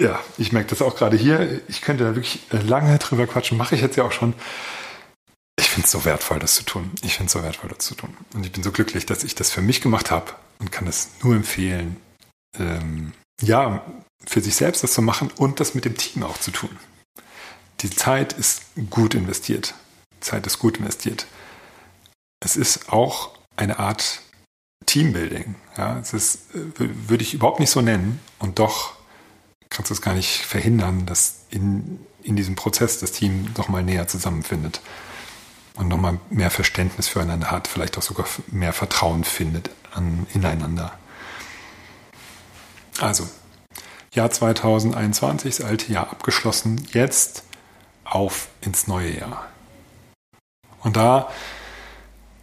ja, 0.00 0.20
ich 0.38 0.52
merke 0.52 0.70
das 0.70 0.82
auch 0.82 0.96
gerade 0.96 1.16
hier. 1.16 1.60
Ich 1.68 1.80
könnte 1.80 2.04
da 2.04 2.14
wirklich 2.14 2.40
lange 2.50 2.98
drüber 2.98 3.26
quatschen. 3.26 3.56
Mache 3.56 3.74
ich 3.74 3.80
jetzt 3.80 3.96
ja 3.96 4.04
auch 4.04 4.12
schon. 4.12 4.34
Ich 5.56 5.68
finde 5.68 5.84
es 5.84 5.92
so 5.92 6.04
wertvoll, 6.04 6.40
das 6.40 6.56
zu 6.56 6.64
tun. 6.64 6.90
Ich 7.02 7.14
finde 7.14 7.26
es 7.26 7.32
so 7.32 7.42
wertvoll, 7.42 7.70
das 7.70 7.86
zu 7.86 7.94
tun. 7.94 8.16
Und 8.34 8.44
ich 8.44 8.52
bin 8.52 8.62
so 8.62 8.72
glücklich, 8.72 9.06
dass 9.06 9.22
ich 9.22 9.34
das 9.34 9.50
für 9.50 9.62
mich 9.62 9.80
gemacht 9.80 10.10
habe 10.10 10.32
und 10.58 10.72
kann 10.72 10.86
das 10.86 11.10
nur 11.22 11.36
empfehlen. 11.36 11.96
Ähm, 12.58 13.12
ja, 13.40 13.84
für 14.26 14.40
sich 14.40 14.56
selbst 14.56 14.82
das 14.82 14.94
zu 14.94 15.02
machen 15.02 15.30
und 15.36 15.60
das 15.60 15.74
mit 15.74 15.84
dem 15.84 15.96
Team 15.96 16.24
auch 16.24 16.38
zu 16.38 16.50
tun. 16.50 16.76
Die 17.80 17.90
Zeit 17.90 18.32
ist 18.32 18.62
gut 18.90 19.14
investiert. 19.14 19.74
Zeit 20.20 20.46
ist 20.46 20.58
gut 20.58 20.78
investiert. 20.78 21.26
Es 22.40 22.56
ist 22.56 22.92
auch 22.92 23.38
eine 23.56 23.78
Art 23.78 24.22
Teambuilding. 24.86 25.54
Ja, 25.76 25.98
es 25.98 26.12
ist, 26.12 26.54
äh, 26.54 27.08
würde 27.08 27.22
ich 27.22 27.34
überhaupt 27.34 27.60
nicht 27.60 27.70
so 27.70 27.80
nennen. 27.80 28.20
Und 28.38 28.58
doch 28.58 28.94
kannst 29.74 29.90
du 29.90 29.94
es 29.94 30.02
gar 30.02 30.14
nicht 30.14 30.44
verhindern, 30.44 31.04
dass 31.06 31.44
in, 31.50 32.00
in 32.22 32.36
diesem 32.36 32.54
Prozess 32.54 32.98
das 32.98 33.12
Team 33.12 33.50
nochmal 33.56 33.82
näher 33.82 34.06
zusammenfindet 34.06 34.80
und 35.74 35.88
nochmal 35.88 36.20
mehr 36.30 36.50
Verständnis 36.50 37.08
füreinander 37.08 37.50
hat, 37.50 37.68
vielleicht 37.68 37.98
auch 37.98 38.02
sogar 38.02 38.26
mehr 38.46 38.72
Vertrauen 38.72 39.24
findet 39.24 39.70
an, 39.92 40.26
ineinander. 40.32 40.96
Also, 43.00 43.28
Jahr 44.12 44.30
2021, 44.30 45.56
das 45.56 45.66
alte 45.66 45.92
Jahr 45.92 46.10
abgeschlossen, 46.10 46.86
jetzt 46.92 47.42
auf 48.04 48.48
ins 48.60 48.86
neue 48.86 49.18
Jahr. 49.18 49.48
Und 50.80 50.96
da, 50.96 51.28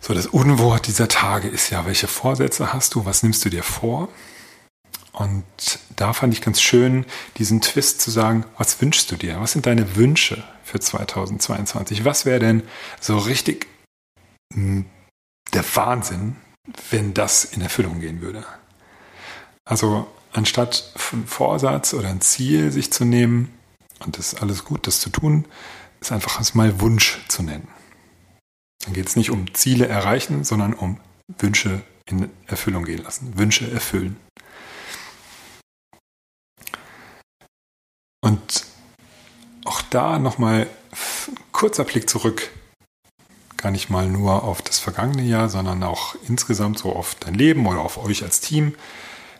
so 0.02 0.14
das 0.14 0.26
Unwort 0.28 0.88
dieser 0.88 1.08
Tage 1.08 1.48
ist 1.48 1.70
ja, 1.70 1.86
welche 1.86 2.08
Vorsätze 2.08 2.74
hast 2.74 2.96
du, 2.96 3.06
was 3.06 3.24
nimmst 3.24 3.46
du 3.46 3.50
dir 3.50 3.64
vor? 3.64 4.10
Und 5.14 5.44
da 5.96 6.14
fand 6.14 6.34
ich 6.34 6.42
ganz 6.42 6.62
schön, 6.62 7.06
diesen 7.38 7.62
Twist 7.62 8.02
zu 8.02 8.12
sagen, 8.12 8.46
was 8.58 8.82
wünschst 8.82 9.12
du 9.12 9.18
dir? 9.18 9.40
Was 9.42 9.52
sind 9.52 9.66
deine 9.66 9.96
Wünsche 9.96 10.44
für 10.64 10.80
2022? 10.80 12.06
Was 12.06 12.26
wäre 12.26 12.40
denn 12.40 12.64
so 13.00 13.18
richtig 13.18 13.68
hm, 14.54 14.86
der 15.54 15.64
Wahnsinn, 15.76 16.38
wenn 16.90 17.14
das 17.14 17.44
in 17.44 17.62
Erfüllung 17.62 18.00
gehen 18.00 18.22
würde? 18.22 18.46
Also 19.66 20.08
anstatt 20.32 20.94
einen 21.12 21.28
Vorsatz 21.28 21.94
oder 21.94 22.10
ein 22.10 22.22
Ziel 22.22 22.72
sich 22.72 22.92
zu 22.92 23.04
nehmen, 23.04 23.54
und 24.00 24.18
das 24.18 24.34
ist 24.34 24.42
alles 24.42 24.64
gut, 24.64 24.88
das 24.88 25.02
zu 25.02 25.10
tun, 25.10 25.46
ist 26.00 26.12
einfach 26.12 26.54
mal 26.56 26.80
Wunsch 26.80 27.20
zu 27.28 27.44
nennen. 27.44 27.68
Dann 28.84 28.94
geht 28.94 29.08
es 29.08 29.16
nicht 29.16 29.30
um 29.30 29.54
Ziele 29.54 29.88
erreichen, 29.88 30.44
sondern 30.44 30.74
um 30.74 31.00
Wünsche 31.38 31.84
in 32.06 32.30
Erfüllung 32.48 32.86
gehen 32.86 33.04
lassen, 33.04 33.38
Wünsche 33.38 33.70
erfüllen. 33.72 34.18
Und 38.22 38.66
auch 39.66 39.82
da 39.82 40.20
nochmal 40.20 40.68
kurzer 41.52 41.84
Blick 41.84 42.10
zurück. 42.10 42.50
Gar 43.58 43.72
nicht 43.72 43.90
mal 43.90 44.08
nur 44.08 44.44
auf 44.44 44.62
das 44.62 44.80
vergangene 44.80 45.24
Jahr, 45.24 45.50
sondern 45.50 45.84
auch 45.84 46.16
insgesamt 46.28 46.80
so 46.80 46.94
auf 46.94 47.16
dein 47.16 47.36
Leben 47.36 47.66
oder 47.68 47.82
auf 47.82 48.04
euch 48.04 48.24
als 48.24 48.40
Team. 48.40 48.76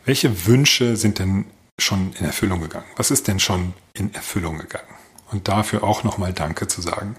Welche 0.04 0.46
Wünsche 0.46 0.96
sind 0.96 1.18
denn 1.18 1.44
schon 1.78 2.12
in 2.18 2.26
Erfüllung 2.26 2.60
gegangen? 2.60 2.86
Was 2.96 3.10
ist 3.10 3.28
denn 3.28 3.40
schon 3.40 3.72
in 3.94 4.14
Erfüllung 4.14 4.58
gegangen? 4.58 4.86
Und 5.30 5.48
dafür 5.48 5.82
auch 5.82 6.04
nochmal 6.04 6.32
Danke 6.32 6.68
zu 6.68 6.82
sagen. 6.82 7.16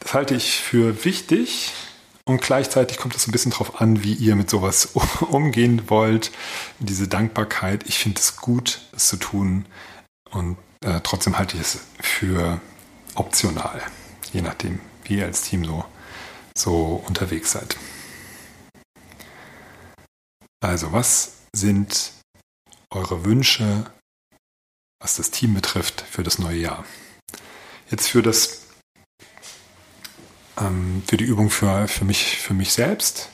Das 0.00 0.14
halte 0.14 0.34
ich 0.34 0.60
für 0.60 1.04
wichtig 1.04 1.72
und 2.24 2.42
gleichzeitig 2.42 2.98
kommt 2.98 3.14
es 3.14 3.26
ein 3.26 3.32
bisschen 3.32 3.52
darauf 3.52 3.80
an, 3.80 4.02
wie 4.02 4.14
ihr 4.14 4.36
mit 4.36 4.50
sowas 4.50 4.86
umgehen 5.30 5.88
wollt. 5.88 6.32
Diese 6.80 7.08
Dankbarkeit, 7.08 7.84
ich 7.86 7.98
finde 7.98 8.20
es 8.20 8.36
gut, 8.36 8.80
es 8.94 9.08
zu 9.08 9.16
tun 9.16 9.64
und 10.30 10.58
äh, 10.86 11.00
trotzdem 11.02 11.36
halte 11.36 11.56
ich 11.56 11.62
es 11.62 11.78
für 12.00 12.60
optional, 13.14 13.82
je 14.32 14.42
nachdem, 14.42 14.80
wie 15.04 15.18
ihr 15.18 15.26
als 15.26 15.42
Team 15.42 15.64
so, 15.64 15.84
so 16.56 17.02
unterwegs 17.06 17.52
seid. 17.52 17.76
Also, 20.60 20.92
was 20.92 21.32
sind 21.52 22.12
eure 22.90 23.24
Wünsche, 23.24 23.90
was 25.00 25.16
das 25.16 25.30
Team 25.30 25.54
betrifft, 25.54 26.00
für 26.00 26.22
das 26.22 26.38
neue 26.38 26.58
Jahr? 26.58 26.84
Jetzt 27.90 28.08
für 28.08 28.22
das 28.22 28.66
ähm, 30.58 31.02
für 31.06 31.16
die 31.16 31.24
Übung 31.24 31.50
für, 31.50 31.88
für, 31.88 32.04
mich, 32.04 32.38
für 32.38 32.54
mich 32.54 32.72
selbst 32.72 33.28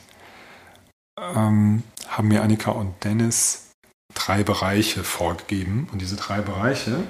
ähm, 1.19 1.83
haben 2.07 2.27
mir 2.27 2.43
Annika 2.43 2.71
und 2.71 3.03
Dennis 3.03 3.69
drei 4.13 4.43
Bereiche 4.43 5.03
vorgegeben. 5.03 5.87
Und 5.91 6.01
diese 6.01 6.15
drei 6.15 6.41
Bereiche, 6.41 7.03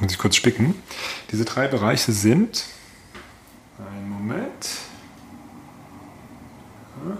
muss 0.00 0.12
ich 0.12 0.18
kurz 0.18 0.36
spicken, 0.36 0.74
diese 1.30 1.44
drei 1.44 1.68
Bereiche 1.68 2.12
sind, 2.12 2.64
einen 3.78 4.08
Moment, 4.08 4.68
ja, 7.06 7.18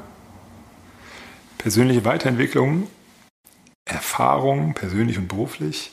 persönliche 1.59 2.05
Weiterentwicklung, 2.05 2.89
Erfahrung, 3.85 4.75
persönlich 4.75 5.19
und 5.19 5.29
beruflich 5.29 5.93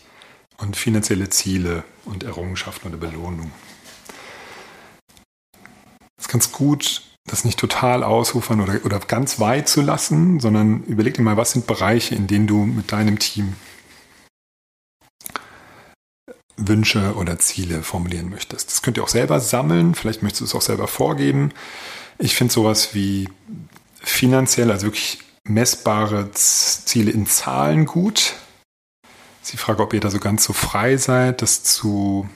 und 0.58 0.78
finanzielle 0.78 1.30
Ziele 1.30 1.84
und 2.06 2.23
Errungenschaften 2.23 2.88
oder 2.88 2.97
Belohnung. 2.97 3.52
Es 6.17 6.25
ist 6.25 6.30
ganz 6.30 6.52
gut, 6.52 7.04
das 7.25 7.45
nicht 7.45 7.60
total 7.60 8.04
ausufern 8.04 8.62
oder, 8.62 8.80
oder 8.86 8.99
ganz 8.99 9.39
weit 9.39 9.67
zu 9.67 9.82
lassen, 9.82 10.39
sondern 10.39 10.84
überleg 10.84 11.13
dir 11.13 11.21
mal, 11.21 11.38
was 11.38 11.52
sind 11.52 11.67
Bereiche, 11.67 12.15
in 12.15 12.28
denen 12.28 12.47
du 12.47 12.65
mit 12.65 12.91
deinem 12.91 13.19
Team 13.19 13.56
Wünsche 16.67 17.15
oder 17.15 17.39
Ziele 17.39 17.83
formulieren 17.83 18.29
möchtest. 18.29 18.69
Das 18.69 18.81
könnt 18.81 18.97
ihr 18.97 19.03
auch 19.03 19.09
selber 19.09 19.39
sammeln, 19.39 19.95
vielleicht 19.95 20.23
möchtest 20.23 20.41
du 20.41 20.45
es 20.45 20.55
auch 20.55 20.61
selber 20.61 20.87
vorgeben. 20.87 21.51
Ich 22.17 22.35
finde 22.35 22.53
sowas 22.53 22.93
wie 22.93 23.29
finanziell, 24.01 24.71
also 24.71 24.87
wirklich 24.87 25.19
messbare 25.43 26.31
Ziele 26.31 27.11
in 27.11 27.25
Zahlen 27.25 27.85
gut. 27.85 28.35
Sie 29.41 29.57
frage, 29.57 29.81
ob 29.81 29.93
ihr 29.93 29.99
da 29.99 30.09
so 30.09 30.19
ganz 30.19 30.43
so 30.43 30.53
frei 30.53 30.97
seid, 30.97 31.41
das 31.41 31.63
zu, 31.63 32.29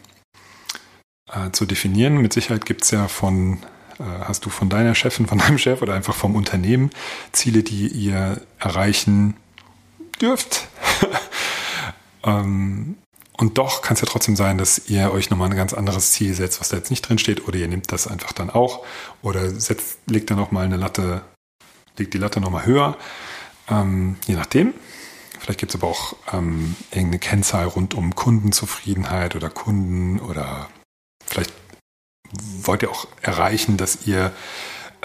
äh, 1.32 1.52
zu 1.52 1.66
definieren. 1.66 2.18
Mit 2.18 2.34
Sicherheit 2.34 2.66
gibt 2.66 2.84
es 2.84 2.92
ja 2.92 3.08
von 3.08 3.60
äh, 4.00 4.04
hast 4.26 4.46
du 4.46 4.50
von 4.50 4.70
deiner 4.70 4.96
Chefin, 4.96 5.28
von 5.28 5.38
deinem 5.38 5.58
Chef 5.58 5.82
oder 5.82 5.94
einfach 5.94 6.16
vom 6.16 6.36
Unternehmen 6.36 6.90
Ziele, 7.32 7.64
die 7.64 7.88
ihr 7.88 8.42
erreichen 8.60 9.36
dürft. 10.22 10.68
ähm, 12.24 12.98
und 13.38 13.58
doch 13.58 13.82
kann 13.82 13.96
es 13.96 14.02
ja 14.02 14.08
trotzdem 14.08 14.36
sein, 14.36 14.58
dass 14.58 14.90
ihr 14.90 15.12
euch 15.12 15.30
nochmal 15.30 15.50
ein 15.50 15.58
ganz 15.58 15.74
anderes 15.74 16.12
Ziel 16.12 16.34
setzt, 16.34 16.60
was 16.60 16.70
da 16.70 16.78
jetzt 16.78 16.92
nicht 16.92 17.02
drin 17.02 17.18
steht, 17.18 17.48
oder 17.48 17.58
ihr 17.58 17.68
nehmt 17.68 17.92
das 17.92 18.08
einfach 18.08 18.32
dann 18.32 18.50
auch, 18.50 18.86
oder 19.22 19.50
setzt, 19.50 19.98
legt 20.06 20.30
dann 20.30 20.38
nochmal 20.38 20.66
eine 20.66 20.78
Latte, 20.78 21.22
legt 21.98 22.14
die 22.14 22.20
Latte 22.20 22.40
nochmal 22.40 22.66
höher, 22.66 22.98
ähm, 23.70 24.18
je 24.28 24.36
nachdem. 24.36 24.74
Vielleicht 25.40 25.60
gibt 25.60 25.74
es 25.74 25.82
aber 25.82 25.88
auch 25.88 26.16
ähm, 26.32 26.76
irgendeine 26.92 27.20
Kennzahl 27.20 27.66
rund 27.66 27.96
um 27.96 28.16
Kundenzufriedenheit 28.16 29.36
oder 29.36 29.50
Kunden 29.50 30.20
oder 30.20 30.70
vielleicht 31.26 31.54
wollt 32.62 32.84
ihr 32.84 32.92
auch 32.92 33.08
erreichen, 33.22 33.78
dass 33.78 34.08
ihr 34.08 34.32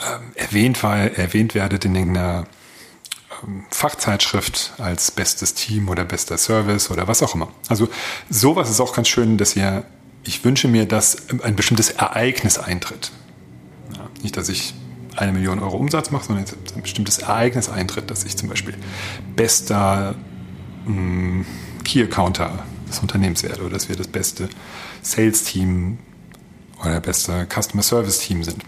ähm, 0.01 0.33
erwähnt, 0.35 0.83
war, 0.83 0.97
erwähnt 0.97 1.55
werdet 1.55 1.85
in 1.85 1.95
irgendeiner 1.95 2.47
Fachzeitschrift 3.71 4.75
als 4.79 5.11
bestes 5.11 5.55
Team 5.55 5.89
oder 5.89 6.05
bester 6.05 6.39
Service 6.39 6.91
oder 6.91 7.09
was 7.09 7.23
auch 7.23 7.35
immer. 7.35 7.49
Also 7.69 7.89
sowas 8.31 8.71
ist 8.71 8.81
auch 8.81 8.95
ganz 8.95 9.09
schön, 9.09 9.39
dass 9.39 9.57
ihr, 9.57 9.85
ich 10.25 10.45
wünsche 10.45 10.69
mir, 10.69 10.87
dass 10.87 11.29
ein 11.43 11.57
bestimmtes 11.57 11.91
Ereignis 11.91 12.59
eintritt. 12.59 13.13
Ja, 13.95 14.09
nicht, 14.23 14.37
dass 14.37 14.49
ich 14.49 14.75
eine 15.17 15.33
Million 15.33 15.59
Euro 15.59 15.77
Umsatz 15.77 16.11
mache, 16.11 16.27
sondern 16.27 16.45
ein 16.77 16.83
bestimmtes 16.83 17.19
Ereignis 17.19 17.69
eintritt, 17.69 18.11
dass 18.11 18.25
ich 18.25 18.37
zum 18.37 18.49
Beispiel 18.49 18.75
bester 19.35 20.15
mh, 20.87 21.45
Key 21.85 22.03
Accounter 22.03 22.65
des 22.89 23.01
Unternehmens 23.01 23.43
werde 23.43 23.63
oder 23.63 23.71
dass 23.75 23.89
wir 23.89 23.97
das 23.97 24.09
beste 24.09 24.49
Sales 25.03 25.45
Team 25.45 25.99
oder 26.85 27.01
beste 27.01 27.47
Customer 27.47 27.83
Service 27.83 28.21
Team 28.21 28.45
sind. 28.45 28.63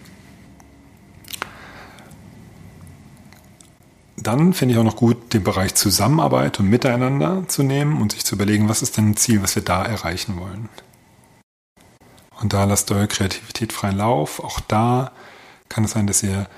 Dann 4.22 4.52
finde 4.52 4.74
ich 4.74 4.78
auch 4.78 4.84
noch 4.84 4.96
gut, 4.96 5.32
den 5.32 5.44
Bereich 5.44 5.74
Zusammenarbeit 5.74 6.60
und 6.60 6.68
Miteinander 6.68 7.44
zu 7.48 7.62
nehmen 7.62 8.02
und 8.02 8.12
sich 8.12 8.24
zu 8.24 8.34
überlegen, 8.34 8.68
was 8.68 8.82
ist 8.82 8.98
denn 8.98 9.10
ein 9.10 9.16
Ziel, 9.16 9.42
was 9.42 9.54
wir 9.54 9.64
da 9.64 9.82
erreichen 9.82 10.38
wollen. 10.38 10.68
Und 12.38 12.52
da 12.52 12.64
lasst 12.64 12.90
eure 12.90 13.08
Kreativität 13.08 13.72
freien 13.72 13.96
Lauf. 13.96 14.40
Auch 14.40 14.60
da 14.60 15.12
kann 15.70 15.84
es 15.84 15.92
sein, 15.92 16.06
dass 16.06 16.22
ihr 16.22 16.48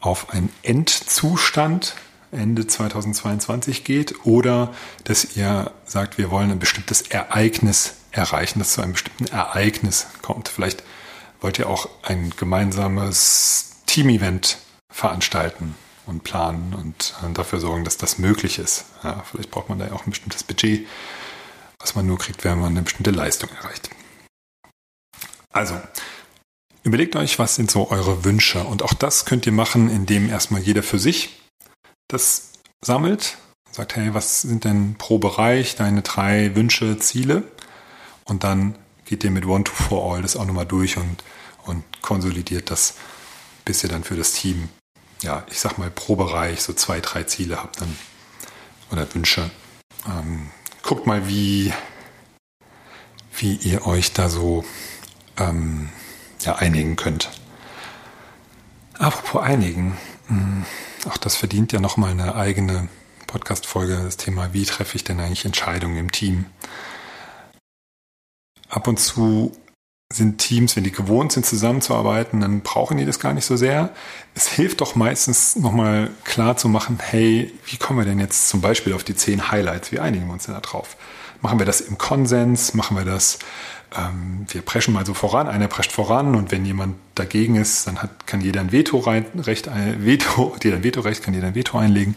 auf 0.00 0.30
einen 0.30 0.52
Endzustand 0.62 1.94
Ende 2.32 2.66
2022 2.66 3.84
geht 3.84 4.26
oder 4.26 4.74
dass 5.04 5.36
ihr 5.36 5.70
sagt, 5.86 6.18
wir 6.18 6.32
wollen 6.32 6.50
ein 6.50 6.58
bestimmtes 6.58 7.02
Ereignis 7.02 7.94
erreichen, 8.10 8.58
dass 8.58 8.72
zu 8.72 8.82
einem 8.82 8.92
bestimmten 8.92 9.26
Ereignis 9.26 10.08
kommt. 10.20 10.48
Vielleicht 10.48 10.82
wollt 11.40 11.60
ihr 11.60 11.68
auch 11.68 11.88
ein 12.02 12.32
gemeinsames 12.36 13.76
Team-Event 13.86 14.58
veranstalten 14.90 15.76
und 16.06 16.24
planen 16.24 16.74
und 16.74 17.14
äh, 17.22 17.32
dafür 17.32 17.60
sorgen, 17.60 17.84
dass 17.84 17.96
das 17.96 18.18
möglich 18.18 18.58
ist. 18.58 18.84
Ja, 19.02 19.24
vielleicht 19.30 19.50
braucht 19.50 19.68
man 19.68 19.78
da 19.78 19.86
ja 19.86 19.92
auch 19.92 20.06
ein 20.06 20.10
bestimmtes 20.10 20.42
Budget, 20.42 20.86
was 21.78 21.94
man 21.94 22.06
nur 22.06 22.18
kriegt, 22.18 22.44
wenn 22.44 22.58
man 22.58 22.72
eine 22.72 22.82
bestimmte 22.82 23.10
Leistung 23.10 23.50
erreicht. 23.50 23.90
Also, 25.52 25.80
überlegt 26.82 27.16
euch, 27.16 27.38
was 27.38 27.54
sind 27.54 27.70
so 27.70 27.90
eure 27.90 28.24
Wünsche. 28.24 28.64
Und 28.64 28.82
auch 28.82 28.94
das 28.94 29.24
könnt 29.24 29.46
ihr 29.46 29.52
machen, 29.52 29.88
indem 29.88 30.28
erstmal 30.28 30.60
jeder 30.60 30.82
für 30.82 30.98
sich 30.98 31.40
das 32.08 32.52
sammelt. 32.84 33.38
Sagt, 33.70 33.96
hey, 33.96 34.14
was 34.14 34.42
sind 34.42 34.64
denn 34.64 34.96
pro 34.98 35.18
Bereich 35.18 35.76
deine 35.76 36.02
drei 36.02 36.54
Wünsche, 36.54 36.98
Ziele? 36.98 37.44
Und 38.24 38.44
dann 38.44 38.76
geht 39.04 39.24
ihr 39.24 39.30
mit 39.30 39.46
One 39.46 39.64
to 39.64 39.72
For 39.72 40.14
All 40.14 40.22
das 40.22 40.36
auch 40.36 40.44
nochmal 40.44 40.66
durch 40.66 40.96
und, 40.96 41.22
und 41.64 41.84
konsolidiert 42.02 42.70
das, 42.70 42.94
bis 43.64 43.82
ihr 43.82 43.90
dann 43.90 44.04
für 44.04 44.16
das 44.16 44.32
Team, 44.32 44.68
ja, 45.24 45.44
ich 45.50 45.58
sag 45.58 45.78
mal 45.78 45.90
pro 45.90 46.16
Bereich 46.16 46.62
so 46.62 46.72
zwei, 46.72 47.00
drei 47.00 47.24
Ziele 47.24 47.60
habt 47.62 47.80
dann 47.80 47.96
oder 48.90 49.12
Wünsche. 49.14 49.50
Ähm, 50.06 50.50
guckt 50.82 51.06
mal, 51.06 51.28
wie, 51.28 51.72
wie 53.36 53.54
ihr 53.56 53.86
euch 53.86 54.12
da 54.12 54.28
so 54.28 54.64
ähm, 55.38 55.88
ja, 56.42 56.56
einigen 56.56 56.96
könnt. 56.96 57.30
Apropos 58.98 59.42
einigen, 59.42 59.96
hm, 60.28 60.64
auch 61.08 61.16
das 61.16 61.36
verdient 61.36 61.72
ja 61.72 61.80
nochmal 61.80 62.10
eine 62.10 62.36
eigene 62.36 62.88
Podcast-Folge, 63.26 64.02
das 64.04 64.16
Thema, 64.16 64.52
wie 64.52 64.64
treffe 64.64 64.96
ich 64.96 65.04
denn 65.04 65.18
eigentlich 65.18 65.44
Entscheidungen 65.44 65.96
im 65.96 66.12
Team? 66.12 66.46
ab 68.74 68.88
und 68.88 68.98
zu 68.98 69.52
sind 70.12 70.38
Teams, 70.38 70.76
wenn 70.76 70.84
die 70.84 70.92
gewohnt 70.92 71.32
sind, 71.32 71.46
zusammenzuarbeiten, 71.46 72.40
dann 72.40 72.60
brauchen 72.60 72.98
die 72.98 73.04
das 73.04 73.18
gar 73.18 73.32
nicht 73.32 73.44
so 73.44 73.56
sehr. 73.56 73.90
Es 74.34 74.46
hilft 74.48 74.80
doch 74.80 74.94
meistens 74.94 75.56
nochmal 75.56 76.10
klar 76.24 76.56
zu 76.56 76.68
machen, 76.68 76.98
hey, 77.00 77.52
wie 77.66 77.76
kommen 77.76 77.98
wir 77.98 78.06
denn 78.06 78.20
jetzt 78.20 78.48
zum 78.48 78.60
Beispiel 78.60 78.92
auf 78.92 79.04
die 79.04 79.16
zehn 79.16 79.50
Highlights? 79.50 79.92
Wie 79.92 80.00
einigen 80.00 80.26
wir 80.26 80.34
uns 80.34 80.44
denn 80.44 80.54
da 80.54 80.60
drauf? 80.60 80.96
Machen 81.40 81.58
wir 81.58 81.66
das 81.66 81.80
im 81.80 81.98
Konsens? 81.98 82.74
Machen 82.74 82.96
wir 82.96 83.04
das, 83.04 83.38
ähm, 83.96 84.46
wir 84.48 84.62
preschen 84.62 84.94
mal 84.94 85.04
so 85.06 85.14
voran, 85.14 85.48
einer 85.48 85.68
prescht 85.68 85.92
voran 85.92 86.34
und 86.34 86.50
wenn 86.50 86.64
jemand 86.64 86.96
dagegen 87.14 87.56
ist, 87.56 87.86
dann 87.86 88.02
hat, 88.02 88.26
kann 88.26 88.40
jeder 88.40 88.60
ein 88.60 88.72
Veto 88.72 88.98
rein, 88.98 89.26
Recht, 89.36 89.68
ein 89.68 90.04
Veto, 90.06 90.56
jeder 90.62 90.76
ein 90.76 90.84
Vetorecht, 90.84 91.22
kann 91.22 91.34
jeder 91.34 91.48
ein 91.48 91.54
Veto 91.54 91.78
einlegen. 91.78 92.16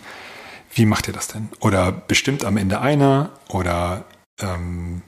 wie 0.74 0.86
macht 0.86 1.08
ihr 1.08 1.14
das 1.14 1.28
denn? 1.28 1.50
Oder 1.60 1.92
bestimmt 1.92 2.46
am 2.46 2.58
Ende 2.58 2.80
einer 2.82 3.32
oder 3.50 4.06
ähm, 4.40 5.02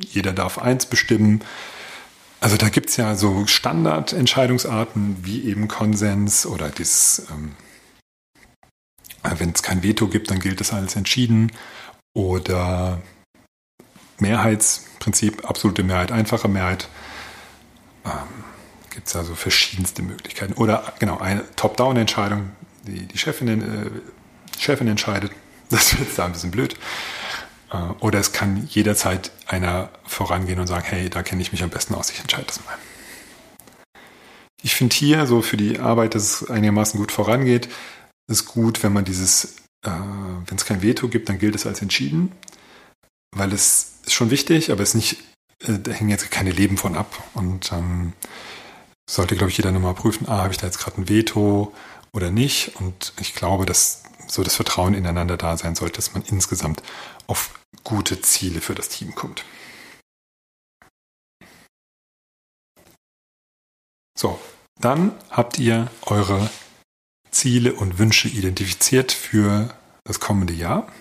jeder 0.00 0.32
darf 0.32 0.58
eins 0.58 0.86
bestimmen. 0.86 1.42
Also 2.40 2.56
da 2.56 2.70
gibt 2.70 2.88
es 2.88 2.96
ja 2.96 3.14
so 3.14 3.46
Standardentscheidungsarten 3.46 5.18
wie 5.22 5.44
eben 5.44 5.68
Konsens 5.68 6.46
oder 6.46 6.70
dieses, 6.70 7.26
ähm, 7.30 7.54
wenn 9.22 9.50
es 9.50 9.62
kein 9.62 9.82
Veto 9.82 10.08
gibt, 10.08 10.30
dann 10.30 10.40
gilt 10.40 10.60
das 10.60 10.72
als 10.72 10.96
entschieden. 10.96 11.52
Oder 12.14 13.02
Mehrheitsprinzip, 14.18 15.48
absolute 15.48 15.82
Mehrheit, 15.82 16.12
einfache 16.12 16.48
Mehrheit. 16.48 16.88
Ähm, 18.06 18.44
gibt 18.90 19.06
es 19.06 19.14
also 19.14 19.34
verschiedenste 19.34 20.02
Möglichkeiten. 20.02 20.54
Oder 20.54 20.94
genau, 20.98 21.18
eine 21.18 21.44
Top-Down-Entscheidung, 21.56 22.50
die 22.86 23.06
die 23.06 23.18
Chefin, 23.18 23.48
äh, 23.48 23.90
Chefin 24.58 24.88
entscheidet. 24.88 25.32
Das 25.72 25.96
wird 25.96 26.08
da 26.18 26.24
ein 26.24 26.32
bisschen 26.32 26.50
blöd. 26.50 26.74
Äh, 27.70 27.76
oder 28.00 28.18
es 28.18 28.32
kann 28.32 28.66
jederzeit 28.68 29.32
einer 29.46 29.90
vorangehen 30.04 30.58
und 30.60 30.66
sagen, 30.66 30.84
hey, 30.86 31.10
da 31.10 31.22
kenne 31.22 31.42
ich 31.42 31.52
mich 31.52 31.62
am 31.62 31.70
besten 31.70 31.94
aus, 31.94 32.10
ich 32.10 32.20
entscheide 32.20 32.46
das 32.46 32.64
mal. 32.64 32.76
Ich 34.62 34.74
finde 34.74 34.94
hier 34.94 35.26
so 35.26 35.40
für 35.40 35.56
die 35.56 35.78
Arbeit, 35.78 36.14
dass 36.14 36.42
es 36.42 36.50
einigermaßen 36.50 36.98
gut 36.98 37.12
vorangeht, 37.12 37.68
ist 38.30 38.46
gut, 38.46 38.82
wenn 38.82 38.92
man 38.92 39.04
dieses, 39.04 39.56
äh, 39.84 39.90
wenn 39.90 40.56
es 40.56 40.66
kein 40.66 40.82
Veto 40.82 41.08
gibt, 41.08 41.28
dann 41.28 41.38
gilt 41.38 41.54
es 41.54 41.66
als 41.66 41.80
entschieden, 41.82 42.32
weil 43.34 43.52
es 43.52 44.00
ist 44.04 44.12
schon 44.12 44.30
wichtig, 44.30 44.70
aber 44.70 44.82
es 44.82 44.94
nicht, 44.94 45.16
äh, 45.64 45.78
da 45.78 45.92
hängen 45.92 46.10
jetzt 46.10 46.30
keine 46.30 46.50
Leben 46.50 46.76
von 46.76 46.94
ab. 46.94 47.22
Und 47.34 47.72
ähm, 47.72 48.12
sollte, 49.08 49.34
glaube 49.36 49.50
ich, 49.50 49.56
jeder 49.56 49.72
nochmal 49.72 49.94
prüfen, 49.94 50.28
ah, 50.28 50.42
habe 50.42 50.52
ich 50.52 50.58
da 50.58 50.66
jetzt 50.66 50.78
gerade 50.78 51.00
ein 51.00 51.08
Veto 51.08 51.74
oder 52.12 52.30
nicht? 52.30 52.76
Und 52.76 53.12
ich 53.18 53.34
glaube, 53.34 53.66
dass 53.66 54.02
so 54.28 54.42
das 54.44 54.54
Vertrauen 54.54 54.94
ineinander 54.94 55.36
da 55.36 55.56
sein 55.56 55.74
sollte, 55.74 55.96
dass 55.96 56.14
man 56.14 56.22
insgesamt 56.22 56.82
auf 57.30 57.54
gute 57.84 58.20
Ziele 58.20 58.60
für 58.60 58.74
das 58.74 58.88
Team 58.88 59.14
kommt. 59.14 59.44
So, 64.18 64.38
dann 64.80 65.12
habt 65.30 65.58
ihr 65.58 65.90
eure 66.02 66.50
Ziele 67.30 67.72
und 67.74 67.98
Wünsche 67.98 68.28
identifiziert 68.28 69.12
für 69.12 69.74
das 70.04 70.18
kommende 70.18 70.52
Jahr. 70.52 70.92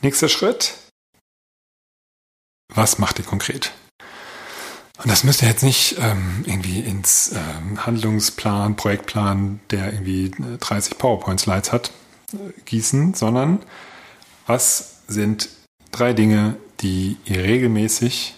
Nächster 0.00 0.28
Schritt. 0.28 0.74
Was 2.74 2.98
macht 2.98 3.18
ihr 3.18 3.24
konkret? 3.24 3.72
Und 4.96 5.08
das 5.08 5.22
müsst 5.22 5.42
ihr 5.42 5.48
jetzt 5.48 5.62
nicht 5.62 5.96
ähm, 5.98 6.44
irgendwie 6.46 6.80
ins 6.80 7.32
ähm, 7.32 7.84
Handlungsplan, 7.84 8.74
Projektplan, 8.74 9.60
der 9.70 9.92
irgendwie 9.92 10.30
30 10.30 10.98
PowerPoint-Slides 10.98 11.72
hat, 11.72 11.92
äh, 12.32 12.60
gießen, 12.64 13.14
sondern 13.14 13.62
was 14.48 15.02
sind 15.06 15.50
drei 15.92 16.14
Dinge, 16.14 16.56
die 16.80 17.18
ihr 17.26 17.44
regelmäßig 17.44 18.34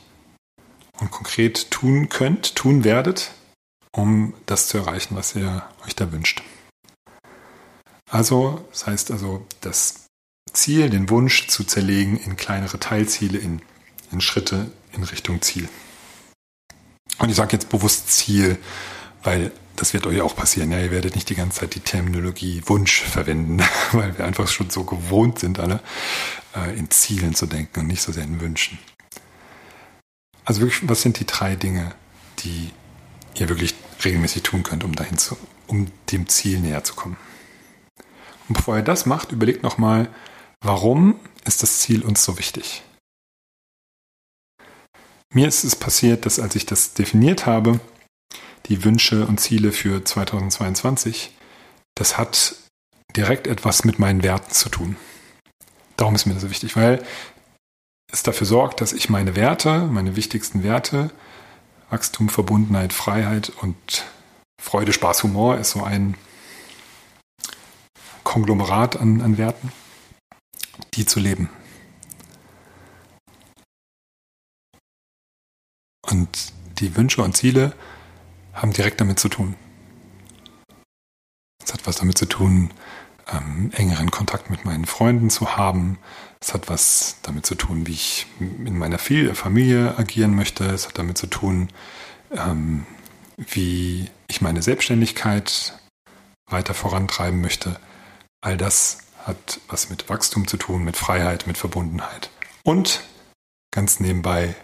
und 0.98 1.10
konkret 1.10 1.70
tun 1.70 2.08
könnt, 2.08 2.56
tun 2.56 2.84
werdet, 2.84 3.30
um 3.92 4.34
das 4.46 4.68
zu 4.68 4.78
erreichen, 4.78 5.16
was 5.16 5.34
ihr 5.36 5.64
euch 5.86 5.94
da 5.94 6.12
wünscht. 6.12 6.42
Also, 8.10 8.66
das 8.70 8.86
heißt 8.86 9.10
also, 9.12 9.46
das 9.60 10.06
Ziel, 10.52 10.90
den 10.90 11.10
Wunsch 11.10 11.46
zu 11.46 11.62
zerlegen 11.62 12.18
in 12.18 12.36
kleinere 12.36 12.80
Teilziele, 12.80 13.38
in, 13.38 13.62
in 14.10 14.20
Schritte 14.20 14.70
in 14.92 15.04
Richtung 15.04 15.40
Ziel. 15.42 15.68
Und 17.18 17.28
ich 17.28 17.36
sage 17.36 17.52
jetzt 17.52 17.68
bewusst 17.68 18.10
Ziel, 18.10 18.58
weil 19.22 19.52
das 19.76 19.94
wird 19.94 20.06
euch 20.06 20.20
auch 20.20 20.36
passieren. 20.36 20.72
Ja, 20.72 20.78
ihr 20.78 20.90
werdet 20.90 21.14
nicht 21.14 21.30
die 21.30 21.34
ganze 21.34 21.60
Zeit 21.60 21.74
die 21.74 21.80
Terminologie 21.80 22.62
Wunsch 22.66 23.00
verwenden, 23.02 23.62
weil 23.92 24.16
wir 24.16 24.24
einfach 24.24 24.48
schon 24.48 24.70
so 24.70 24.84
gewohnt 24.84 25.38
sind, 25.38 25.58
alle 25.58 25.80
äh, 26.54 26.78
in 26.78 26.90
Zielen 26.90 27.34
zu 27.34 27.46
denken 27.46 27.80
und 27.80 27.86
nicht 27.86 28.02
so 28.02 28.12
sehr 28.12 28.24
in 28.24 28.40
Wünschen. 28.40 28.78
Also 30.44 30.60
wirklich, 30.60 30.88
was 30.88 31.02
sind 31.02 31.18
die 31.20 31.26
drei 31.26 31.56
Dinge, 31.56 31.94
die 32.40 32.70
ihr 33.34 33.48
wirklich 33.48 33.74
regelmäßig 34.04 34.42
tun 34.42 34.62
könnt, 34.62 34.84
um 34.84 34.94
dahin 34.94 35.18
zu, 35.18 35.36
um 35.66 35.86
dem 36.10 36.28
Ziel 36.28 36.60
näher 36.60 36.84
zu 36.84 36.94
kommen? 36.94 37.16
Und 38.48 38.56
bevor 38.56 38.76
ihr 38.76 38.82
das 38.82 39.06
macht, 39.06 39.32
überlegt 39.32 39.62
nochmal, 39.62 40.08
warum 40.60 41.20
ist 41.44 41.62
das 41.62 41.78
Ziel 41.78 42.02
uns 42.02 42.24
so 42.24 42.38
wichtig? 42.38 42.82
Mir 45.32 45.46
ist 45.46 45.62
es 45.62 45.76
passiert, 45.76 46.26
dass 46.26 46.40
als 46.40 46.56
ich 46.56 46.66
das 46.66 46.94
definiert 46.94 47.46
habe, 47.46 47.80
die 48.70 48.84
Wünsche 48.84 49.26
und 49.26 49.40
Ziele 49.40 49.72
für 49.72 50.04
2022, 50.04 51.32
das 51.96 52.16
hat 52.16 52.54
direkt 53.16 53.48
etwas 53.48 53.84
mit 53.84 53.98
meinen 53.98 54.22
Werten 54.22 54.52
zu 54.52 54.68
tun. 54.68 54.96
Darum 55.96 56.14
ist 56.14 56.24
mir 56.24 56.34
das 56.34 56.44
so 56.44 56.50
wichtig, 56.50 56.76
weil 56.76 57.04
es 58.12 58.22
dafür 58.22 58.46
sorgt, 58.46 58.80
dass 58.80 58.92
ich 58.92 59.10
meine 59.10 59.34
Werte, 59.34 59.86
meine 59.86 60.14
wichtigsten 60.14 60.62
Werte, 60.62 61.10
Wachstum, 61.90 62.28
Verbundenheit, 62.28 62.92
Freiheit 62.92 63.50
und 63.60 64.04
Freude, 64.62 64.92
Spaß, 64.92 65.24
Humor 65.24 65.58
ist 65.58 65.72
so 65.72 65.82
ein 65.82 66.14
Konglomerat 68.22 68.96
an, 68.96 69.20
an 69.20 69.36
Werten, 69.36 69.72
die 70.94 71.06
zu 71.06 71.18
leben. 71.18 71.50
Und 76.02 76.52
die 76.78 76.94
Wünsche 76.94 77.22
und 77.22 77.36
Ziele 77.36 77.74
haben 78.52 78.72
direkt 78.72 79.00
damit 79.00 79.18
zu 79.18 79.28
tun. 79.28 79.54
Es 81.64 81.72
hat 81.72 81.86
was 81.86 81.96
damit 81.96 82.18
zu 82.18 82.26
tun, 82.26 82.70
ähm, 83.32 83.70
engeren 83.74 84.10
Kontakt 84.10 84.50
mit 84.50 84.64
meinen 84.64 84.86
Freunden 84.86 85.30
zu 85.30 85.56
haben. 85.56 85.98
Es 86.40 86.54
hat 86.54 86.68
was 86.68 87.16
damit 87.22 87.46
zu 87.46 87.54
tun, 87.54 87.86
wie 87.86 87.92
ich 87.92 88.26
in 88.38 88.76
meiner 88.78 88.98
Familie 88.98 89.98
agieren 89.98 90.34
möchte. 90.34 90.64
Es 90.64 90.88
hat 90.88 90.98
damit 90.98 91.18
zu 91.18 91.26
tun, 91.26 91.68
ähm, 92.32 92.86
wie 93.36 94.10
ich 94.28 94.40
meine 94.40 94.62
Selbstständigkeit 94.62 95.78
weiter 96.46 96.74
vorantreiben 96.74 97.40
möchte. 97.40 97.78
All 98.40 98.56
das 98.56 98.98
hat 99.26 99.60
was 99.68 99.90
mit 99.90 100.08
Wachstum 100.08 100.46
zu 100.48 100.56
tun, 100.56 100.82
mit 100.82 100.96
Freiheit, 100.96 101.46
mit 101.46 101.58
Verbundenheit. 101.58 102.30
Und 102.64 103.02
ganz 103.70 104.00
nebenbei 104.00 104.54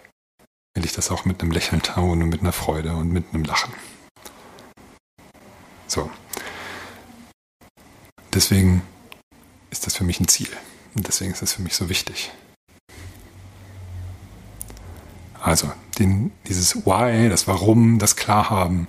will 0.77 0.85
ich 0.85 0.93
das 0.93 1.11
auch 1.11 1.25
mit 1.25 1.43
einem 1.43 1.51
Lächeln 1.51 1.83
tun 1.83 2.23
und 2.23 2.29
mit 2.29 2.43
einer 2.43 2.53
Freude 2.53 2.95
und 2.95 3.11
mit 3.11 3.25
einem 3.33 3.45
Lachen. 3.45 3.73
So. 5.87 6.11
Deswegen 8.33 8.83
ist 9.71 9.87
das 9.87 9.97
für 9.97 10.05
mich 10.05 10.21
ein 10.21 10.29
Ziel. 10.29 10.51
Und 10.95 11.09
deswegen 11.09 11.33
ist 11.33 11.41
das 11.41 11.55
für 11.55 11.63
mich 11.63 11.75
so 11.75 11.89
wichtig. 11.89 12.31
Also, 15.41 15.73
den, 15.99 16.33
dieses 16.47 16.85
Why, 16.85 17.29
das 17.31 17.47
Warum, 17.47 17.99
das 17.99 18.17
Klarhaben, 18.17 18.87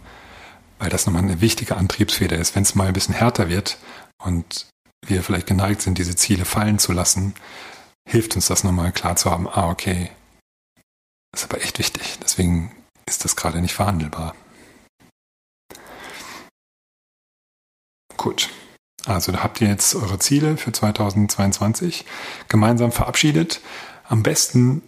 weil 0.80 0.90
das 0.90 1.06
nochmal 1.06 1.24
eine 1.24 1.40
wichtige 1.40 1.78
Antriebsfeder 1.78 2.38
ist. 2.38 2.56
Wenn 2.56 2.64
es 2.64 2.76
mal 2.76 2.88
ein 2.88 2.94
bisschen 2.94 3.16
härter 3.16 3.48
wird 3.48 3.78
und 4.22 4.68
wir 5.06 5.24
vielleicht 5.24 5.48
geneigt 5.48 5.82
sind, 5.82 5.98
diese 5.98 6.16
Ziele 6.16 6.44
fallen 6.44 6.80
zu 6.80 6.92
lassen, 6.92 7.34
hilft 8.10 8.36
uns 8.36 8.48
das 8.48 8.66
nochmal 8.66 8.92
klar 8.92 9.16
zu 9.16 9.32
haben, 9.32 9.48
ah, 9.48 9.70
okay, 9.70 10.10
das 11.32 11.44
ist 11.44 11.52
aber 11.52 11.62
echt 11.62 11.80
wichtig. 11.80 12.18
Deswegen 12.22 12.76
ist 13.08 13.26
das 13.26 13.36
gerade 13.36 13.62
nicht 13.62 13.74
verhandelbar. 13.74 14.36
Gut. 18.18 18.50
Also 19.06 19.32
da 19.32 19.42
habt 19.42 19.62
ihr 19.62 19.70
jetzt 19.70 19.96
eure 19.96 20.20
Ziele 20.20 20.58
für 20.58 20.72
2022 20.72 22.06
gemeinsam 22.50 22.92
verabschiedet. 22.92 23.62
Am 24.04 24.22
besten 24.22 24.82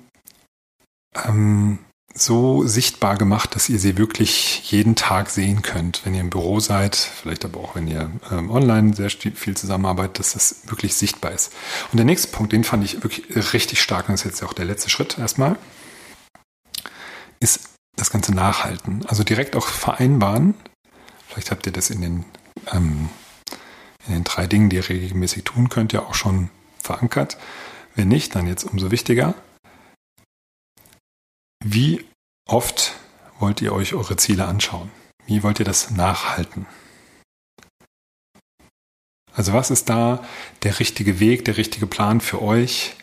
ähm, 1.16 1.80
so 2.14 2.66
sichtbar 2.68 3.18
gemacht, 3.18 3.56
dass 3.56 3.70
ihr 3.70 3.80
sie 3.80 3.98
wirklich 3.98 4.72
jeden 4.72 4.96
Tag 4.96 5.30
sehen 5.30 5.62
könnt, 5.62 6.02
wenn 6.04 6.16
ihr 6.16 6.22
im 6.22 6.30
Büro 6.30 6.60
seid, 6.60 6.96
vielleicht 6.96 7.46
aber 7.46 7.60
auch 7.62 7.76
wenn 7.76 7.88
ihr 7.88 8.12
ähm, 8.32 8.50
online 8.50 8.94
sehr 8.94 9.10
viel 9.10 9.56
zusammenarbeitet, 9.56 10.20
dass 10.20 10.34
das 10.34 10.64
wirklich 10.66 10.96
sichtbar 10.96 11.32
ist. 11.32 11.54
Und 11.92 11.98
der 11.98 12.06
nächste 12.06 12.28
Punkt, 12.30 12.52
den 12.52 12.64
fand 12.64 12.84
ich 12.84 13.04
wirklich 13.04 13.54
richtig 13.54 13.82
stark, 13.82 14.10
und 14.10 14.14
das 14.14 14.22
ist 14.22 14.32
jetzt 14.32 14.44
auch 14.44 14.54
der 14.54 14.66
letzte 14.66 14.90
Schritt 14.90 15.18
erstmal 15.18 15.58
ist 17.40 17.70
das 17.96 18.12
Ganze 18.12 18.34
nachhalten. 18.34 19.06
Also 19.08 19.24
direkt 19.24 19.56
auch 19.56 19.68
vereinbaren. 19.68 20.56
Vielleicht 21.28 21.52
habt 21.52 21.66
ihr 21.66 21.74
das 21.74 21.90
in 21.90 22.02
den, 22.02 22.26
ähm, 22.72 23.10
in 24.08 24.14
den 24.14 24.24
drei 24.24 24.48
Dingen, 24.48 24.70
die 24.70 24.78
ihr 24.78 24.90
regelmäßig 24.90 25.44
tun 25.44 25.70
könnt, 25.70 25.94
ja 25.94 26.02
auch 26.02 26.16
schon 26.16 26.50
verankert. 26.82 27.38
Wenn 27.96 28.08
nicht, 28.08 28.36
dann 28.36 28.48
jetzt 28.48 28.64
umso 28.64 28.92
wichtiger. 28.92 29.36
Wie 31.64 32.06
oft 32.48 32.96
wollt 33.40 33.62
ihr 33.62 33.74
euch 33.74 33.94
eure 33.94 34.18
Ziele 34.18 34.46
anschauen? 34.46 34.92
Wie 35.26 35.44
wollt 35.44 35.60
ihr 35.60 35.66
das 35.66 35.92
nachhalten? 35.92 36.66
Also 39.34 39.54
was 39.54 39.70
ist 39.72 39.90
da 39.90 40.26
der 40.64 40.80
richtige 40.80 41.20
Weg, 41.20 41.46
der 41.46 41.58
richtige 41.58 41.88
Plan 41.88 42.20
für 42.20 42.42
euch, 42.42 42.96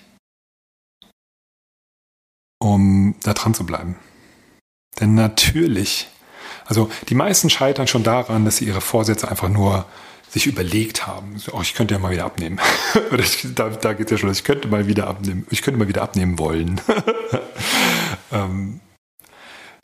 um 2.58 3.14
da 3.22 3.32
dran 3.32 3.54
zu 3.54 3.64
bleiben? 3.64 3.96
Denn 5.00 5.14
natürlich, 5.14 6.08
also 6.64 6.90
die 7.08 7.14
meisten 7.14 7.50
scheitern 7.50 7.86
schon 7.86 8.02
daran, 8.02 8.44
dass 8.44 8.56
sie 8.56 8.64
ihre 8.64 8.80
Vorsätze 8.80 9.28
einfach 9.28 9.48
nur 9.48 9.86
sich 10.30 10.46
überlegt 10.46 11.06
haben, 11.06 11.38
so, 11.38 11.52
oh, 11.52 11.62
ich 11.62 11.74
könnte 11.74 11.94
ja 11.94 12.00
mal 12.00 12.10
wieder 12.10 12.24
abnehmen. 12.24 12.60
Oder 13.12 13.22
ich, 13.22 13.46
da, 13.54 13.68
da 13.70 13.92
geht 13.92 14.10
ja 14.10 14.18
schon, 14.18 14.30
ich 14.30 14.44
könnte 14.44 14.68
mal 14.68 14.86
wieder 14.86 15.06
abnehmen, 15.06 15.46
ich 15.50 15.62
könnte 15.62 15.78
mal 15.78 15.88
wieder 15.88 16.02
abnehmen 16.02 16.38
wollen. 16.38 16.80
ähm, 18.32 18.80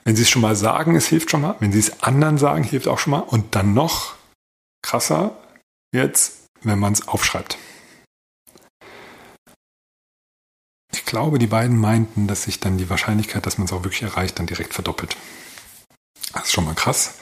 wenn 0.04 0.16
sie 0.16 0.22
es 0.22 0.30
schon 0.30 0.42
mal 0.42 0.56
sagen, 0.56 0.96
es 0.96 1.06
hilft 1.06 1.30
schon 1.30 1.42
mal. 1.42 1.54
Wenn 1.60 1.72
sie 1.72 1.78
es 1.78 2.02
anderen 2.02 2.38
sagen, 2.38 2.64
hilft 2.64 2.88
auch 2.88 2.98
schon 2.98 3.12
mal. 3.12 3.20
Und 3.20 3.54
dann 3.54 3.72
noch 3.72 4.14
krasser 4.82 5.36
jetzt, 5.94 6.48
wenn 6.62 6.78
man 6.78 6.92
es 6.92 7.06
aufschreibt. 7.06 7.56
Ich 10.92 11.01
glaube, 11.12 11.38
die 11.38 11.46
beiden 11.46 11.76
meinten, 11.76 12.26
dass 12.26 12.44
sich 12.44 12.58
dann 12.58 12.78
die 12.78 12.88
Wahrscheinlichkeit, 12.88 13.44
dass 13.44 13.58
man 13.58 13.66
es 13.66 13.72
auch 13.74 13.84
wirklich 13.84 14.02
erreicht, 14.02 14.38
dann 14.38 14.46
direkt 14.46 14.72
verdoppelt. 14.72 15.14
Das 16.32 16.44
ist 16.44 16.52
schon 16.52 16.64
mal 16.64 16.74
krass. 16.74 17.16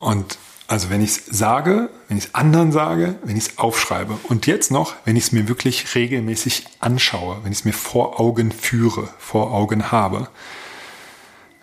Und 0.00 0.36
also 0.66 0.90
wenn 0.90 1.00
ich 1.00 1.10
es 1.10 1.26
sage, 1.26 1.90
wenn 2.08 2.18
ich 2.18 2.24
es 2.24 2.34
anderen 2.34 2.72
sage, 2.72 3.14
wenn 3.22 3.36
ich 3.36 3.46
es 3.46 3.58
aufschreibe 3.58 4.18
und 4.24 4.48
jetzt 4.48 4.72
noch, 4.72 4.96
wenn 5.04 5.14
ich 5.14 5.26
es 5.26 5.32
mir 5.32 5.46
wirklich 5.46 5.94
regelmäßig 5.94 6.66
anschaue, 6.80 7.38
wenn 7.44 7.52
ich 7.52 7.58
es 7.58 7.64
mir 7.64 7.72
vor 7.72 8.18
Augen 8.18 8.50
führe, 8.50 9.08
vor 9.16 9.52
Augen 9.52 9.92
habe. 9.92 10.28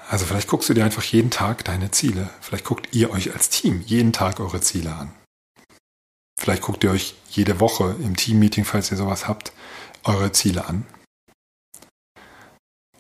Also 0.09 0.25
vielleicht 0.25 0.47
guckst 0.47 0.69
du 0.69 0.73
dir 0.73 0.85
einfach 0.85 1.03
jeden 1.03 1.31
Tag 1.31 1.65
deine 1.65 1.91
Ziele. 1.91 2.29
Vielleicht 2.39 2.63
guckt 2.63 2.95
ihr 2.95 3.11
euch 3.11 3.33
als 3.33 3.49
Team 3.49 3.83
jeden 3.85 4.13
Tag 4.13 4.39
eure 4.39 4.61
Ziele 4.61 4.95
an. 4.95 5.11
Vielleicht 6.39 6.61
guckt 6.61 6.81
ihr 6.85 6.91
euch 6.91 7.15
jede 7.29 7.59
Woche 7.59 7.97
im 8.01 8.15
Teammeeting, 8.15 8.63
falls 8.63 8.89
ihr 8.89 8.97
sowas 8.97 9.27
habt, 9.27 9.51
eure 10.05 10.31
Ziele 10.31 10.65
an. 10.69 10.85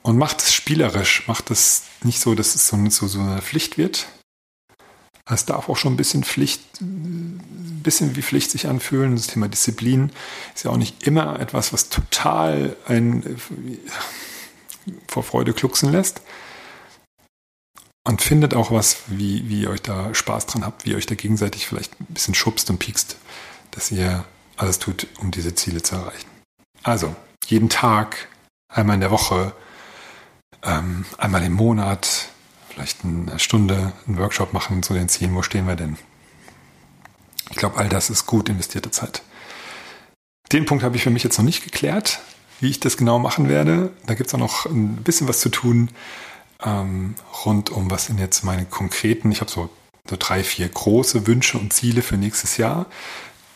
Und 0.01 0.17
macht 0.17 0.41
es 0.41 0.53
spielerisch, 0.53 1.27
macht 1.27 1.51
es 1.51 1.83
nicht 2.03 2.19
so, 2.19 2.35
dass 2.35 2.55
es 2.55 2.67
so, 2.67 2.77
so, 2.89 3.07
so 3.07 3.19
eine 3.19 3.41
Pflicht 3.41 3.77
wird, 3.77 4.07
es 5.31 5.45
darf 5.45 5.69
auch 5.69 5.77
schon 5.77 5.93
ein 5.93 5.97
bisschen 5.97 6.23
Pflicht, 6.23 6.81
ein 6.81 7.81
bisschen 7.83 8.15
wie 8.15 8.21
Pflicht 8.21 8.49
sich 8.51 8.67
anfühlen. 8.67 9.15
Das 9.15 9.27
Thema 9.27 9.47
Disziplin 9.47 10.11
ist 10.55 10.65
ja 10.65 10.71
auch 10.71 10.77
nicht 10.77 11.03
immer 11.03 11.39
etwas, 11.39 11.71
was 11.71 11.89
total 11.89 12.75
ein 12.87 13.39
vor 15.07 15.23
Freude 15.23 15.53
klucksen 15.53 15.91
lässt. 15.91 16.21
Und 18.07 18.21
findet 18.23 18.55
auch 18.55 18.71
was, 18.71 18.97
wie, 19.07 19.47
wie 19.49 19.61
ihr 19.61 19.69
euch 19.69 19.83
da 19.83 20.15
Spaß 20.15 20.47
dran 20.47 20.65
habt, 20.65 20.85
wie 20.85 20.91
ihr 20.91 20.97
euch 20.97 21.05
da 21.05 21.13
gegenseitig 21.13 21.67
vielleicht 21.67 21.99
ein 22.01 22.07
bisschen 22.09 22.33
schubst 22.33 22.69
und 22.71 22.79
piekst, 22.79 23.17
dass 23.71 23.91
ihr 23.91 24.25
alles 24.57 24.79
tut, 24.79 25.05
um 25.19 25.29
diese 25.29 25.53
Ziele 25.53 25.83
zu 25.83 25.95
erreichen. 25.95 26.27
Also, 26.81 27.15
jeden 27.45 27.69
Tag, 27.69 28.29
einmal 28.67 28.95
in 28.95 29.01
der 29.01 29.11
Woche, 29.11 29.53
ähm, 30.63 31.05
einmal 31.17 31.43
im 31.43 31.53
Monat, 31.53 32.29
vielleicht 32.69 33.03
eine 33.03 33.39
Stunde 33.39 33.93
einen 34.07 34.17
Workshop 34.17 34.53
machen 34.53 34.83
zu 34.83 34.93
den 34.93 35.09
Zielen, 35.09 35.35
wo 35.35 35.41
stehen 35.41 35.67
wir 35.67 35.75
denn? 35.75 35.97
Ich 37.49 37.57
glaube, 37.57 37.77
all 37.77 37.89
das 37.89 38.09
ist 38.09 38.25
gut 38.25 38.49
investierte 38.49 38.91
Zeit. 38.91 39.23
Den 40.51 40.65
Punkt 40.65 40.83
habe 40.83 40.95
ich 40.95 41.03
für 41.03 41.09
mich 41.09 41.23
jetzt 41.23 41.37
noch 41.37 41.45
nicht 41.45 41.63
geklärt, 41.63 42.19
wie 42.59 42.69
ich 42.69 42.79
das 42.79 42.97
genau 42.97 43.19
machen 43.19 43.49
werde. 43.49 43.91
Da 44.05 44.13
gibt 44.13 44.27
es 44.27 44.33
auch 44.33 44.39
noch 44.39 44.65
ein 44.65 44.97
bisschen 44.97 45.27
was 45.27 45.39
zu 45.39 45.49
tun 45.49 45.89
ähm, 46.63 47.15
rund 47.45 47.69
um, 47.69 47.89
was 47.89 48.05
sind 48.05 48.19
jetzt 48.19 48.43
meine 48.43 48.65
konkreten, 48.65 49.31
ich 49.31 49.41
habe 49.41 49.51
so, 49.51 49.69
so 50.09 50.15
drei, 50.17 50.43
vier 50.43 50.67
große 50.67 51.27
Wünsche 51.27 51.57
und 51.57 51.73
Ziele 51.73 52.01
für 52.01 52.17
nächstes 52.17 52.57
Jahr. 52.57 52.87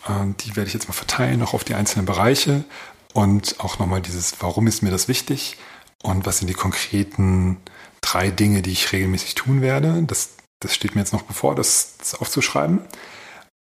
Ähm, 0.08 0.36
die 0.39 0.56
werde 0.56 0.68
ich 0.68 0.74
jetzt 0.74 0.88
mal 0.88 0.93
verteilen, 0.93 1.39
noch 1.39 1.54
auf 1.54 1.64
die 1.64 1.76
einzelnen 1.76 2.06
Bereiche 2.06 2.64
und 3.14 3.60
auch 3.60 3.80
nochmal 3.80 4.01
dieses, 4.01 4.36
warum 4.39 4.68
ist 4.68 4.82
mir 4.84 4.91
das 4.91 5.08
wichtig 5.08 5.58
und 6.04 6.26
was 6.26 6.38
sind 6.38 6.47
die 6.47 6.54
konkreten 6.54 7.58
drei 8.01 8.30
Dinge, 8.30 8.62
die 8.62 8.72
ich 8.72 8.91
regelmäßig 8.91 9.34
tun 9.36 9.62
werde. 9.62 10.04
Das, 10.04 10.36
das 10.60 10.76
steht 10.76 10.93
mir 10.93 11.01
jetzt 11.01 11.14
noch 11.14 11.24
bevor, 11.24 11.56
das, 11.56 11.95
das 11.97 12.16
aufzuschreiben. 12.16 12.82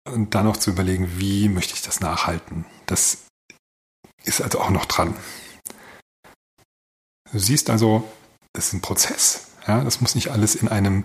Und 0.08 0.36
dann 0.36 0.44
noch 0.44 0.58
zu 0.58 0.70
überlegen, 0.70 1.18
wie 1.18 1.48
möchte 1.48 1.74
ich 1.74 1.82
das 1.82 2.00
nachhalten. 2.00 2.64
Das 2.84 3.18
ist 4.22 4.40
also 4.40 4.60
auch 4.60 4.70
noch 4.70 4.84
dran. 4.84 5.16
Du 7.32 7.38
siehst 7.38 7.70
also, 7.70 8.08
es 8.52 8.68
ist 8.68 8.72
ein 8.74 8.82
Prozess. 8.82 9.48
Ja, 9.66 9.82
das 9.82 10.00
muss 10.00 10.14
nicht 10.14 10.30
alles 10.30 10.54
in 10.54 10.68
einem 10.68 11.04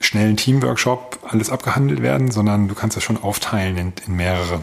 schnellen 0.00 0.36
Teamworkshop 0.36 1.20
alles 1.22 1.48
abgehandelt 1.48 2.02
werden, 2.02 2.30
sondern 2.30 2.68
du 2.68 2.74
kannst 2.74 2.96
das 2.96 3.04
schon 3.04 3.22
aufteilen 3.22 3.76
in, 3.78 3.92
in 4.06 4.16
mehrere, 4.16 4.62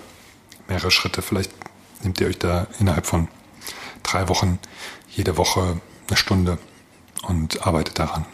mehrere 0.68 0.92
Schritte. 0.92 1.22
Vielleicht 1.22 1.52
nehmt 2.04 2.20
ihr 2.20 2.28
euch 2.28 2.38
da 2.38 2.68
innerhalb 2.80 3.06
von 3.06 3.30
drei 4.04 4.28
Wochen 4.28 4.60
jede 5.10 5.38
Woche 5.38 5.82
eine 6.10 6.18
Stunde 6.18 6.57
und 7.24 7.66
arbeitet 7.66 7.99
daran. 7.99 8.26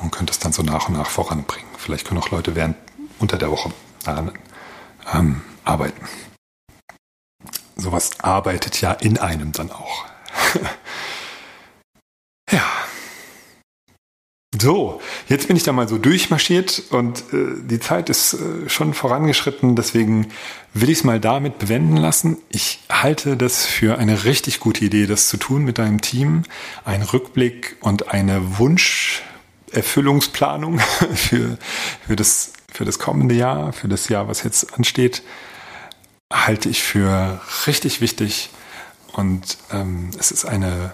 Und 0.00 0.10
könnt 0.12 0.30
es 0.30 0.38
dann 0.38 0.52
so 0.52 0.62
nach 0.62 0.88
und 0.88 0.96
nach 0.96 1.10
voranbringen. 1.10 1.68
Vielleicht 1.76 2.06
können 2.06 2.20
auch 2.20 2.30
Leute 2.30 2.54
während 2.54 2.76
unter 3.18 3.36
der 3.36 3.50
Woche 3.50 3.70
daran 4.04 4.32
ähm, 5.12 5.42
arbeiten. 5.64 6.06
Sowas 7.76 8.20
arbeitet 8.20 8.80
ja 8.80 8.92
in 8.92 9.18
einem 9.18 9.52
dann 9.52 9.70
auch. 9.70 10.06
ja. 12.50 12.79
So, 14.58 15.00
jetzt 15.28 15.46
bin 15.46 15.56
ich 15.56 15.62
da 15.62 15.70
mal 15.70 15.86
so 15.86 15.96
durchmarschiert 15.96 16.82
und 16.90 17.20
äh, 17.32 17.54
die 17.62 17.78
Zeit 17.78 18.10
ist 18.10 18.34
äh, 18.34 18.68
schon 18.68 18.94
vorangeschritten, 18.94 19.76
deswegen 19.76 20.26
will 20.74 20.90
ich 20.90 20.98
es 20.98 21.04
mal 21.04 21.20
damit 21.20 21.60
bewenden 21.60 21.96
lassen. 21.96 22.36
Ich 22.48 22.80
halte 22.90 23.36
das 23.36 23.64
für 23.64 23.96
eine 23.96 24.24
richtig 24.24 24.58
gute 24.58 24.84
Idee, 24.84 25.06
das 25.06 25.28
zu 25.28 25.36
tun 25.36 25.62
mit 25.62 25.78
deinem 25.78 26.00
Team. 26.00 26.42
Ein 26.84 27.02
Rückblick 27.02 27.76
und 27.80 28.08
eine 28.08 28.58
Wunscherfüllungsplanung 28.58 30.80
für, 31.14 31.56
für, 32.04 32.16
das, 32.16 32.54
für 32.72 32.84
das 32.84 32.98
kommende 32.98 33.36
Jahr, 33.36 33.72
für 33.72 33.86
das 33.86 34.08
Jahr, 34.08 34.26
was 34.26 34.42
jetzt 34.42 34.74
ansteht, 34.74 35.22
halte 36.32 36.68
ich 36.68 36.82
für 36.82 37.40
richtig 37.68 38.00
wichtig. 38.00 38.50
Und 39.12 39.58
ähm, 39.72 40.10
es 40.18 40.32
ist 40.32 40.44
eine 40.44 40.92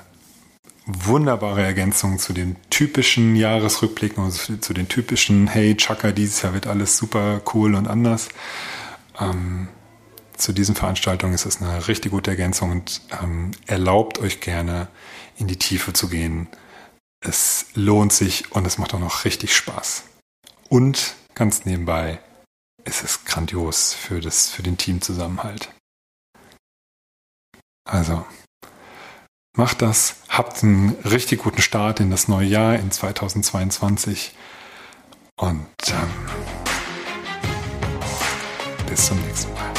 wunderbare 0.86 1.62
Ergänzung 1.62 2.18
zu 2.18 2.32
den 2.32 2.56
typischen 2.70 3.34
Jahresrückblicken, 3.34 4.22
also 4.22 4.56
zu 4.56 4.72
den 4.72 4.88
typischen, 4.88 5.48
hey, 5.48 5.76
Chaka, 5.76 6.12
dieses 6.12 6.42
Jahr 6.42 6.54
wird 6.54 6.68
alles 6.68 6.96
super 6.96 7.42
cool 7.52 7.74
und 7.74 7.88
anders. 7.88 8.28
Ähm, 9.18 9.68
zu 10.36 10.52
diesen 10.52 10.76
Veranstaltungen 10.76 11.34
ist 11.34 11.46
es 11.46 11.60
eine 11.60 11.88
richtig 11.88 12.12
gute 12.12 12.30
Ergänzung 12.30 12.70
und 12.70 13.00
ähm, 13.20 13.50
erlaubt 13.66 14.18
euch 14.20 14.40
gerne 14.40 14.88
in 15.36 15.48
die 15.48 15.58
Tiefe 15.58 15.92
zu 15.92 16.08
gehen. 16.08 16.48
Es 17.20 17.66
lohnt 17.74 18.12
sich 18.12 18.52
und 18.52 18.66
es 18.66 18.78
macht 18.78 18.94
auch 18.94 19.00
noch 19.00 19.24
richtig 19.24 19.56
Spaß. 19.56 20.04
Und 20.68 21.16
ganz 21.34 21.64
nebenbei, 21.64 22.20
es 22.84 23.02
ist 23.02 23.26
grandios 23.26 23.94
für, 23.94 24.20
das, 24.20 24.50
für 24.50 24.62
den 24.62 24.76
Teamzusammenhalt. 24.76 25.72
Also, 27.84 28.24
Macht 29.56 29.80
das, 29.80 30.16
habt 30.28 30.62
einen 30.62 30.90
richtig 31.10 31.42
guten 31.42 31.62
Start 31.62 32.00
in 32.00 32.10
das 32.10 32.28
neue 32.28 32.46
Jahr 32.46 32.74
in 32.74 32.90
2022 32.90 34.34
und 35.36 35.66
ähm, 35.88 36.10
bis 38.86 39.06
zum 39.06 39.18
nächsten 39.22 39.54
Mal. 39.54 39.75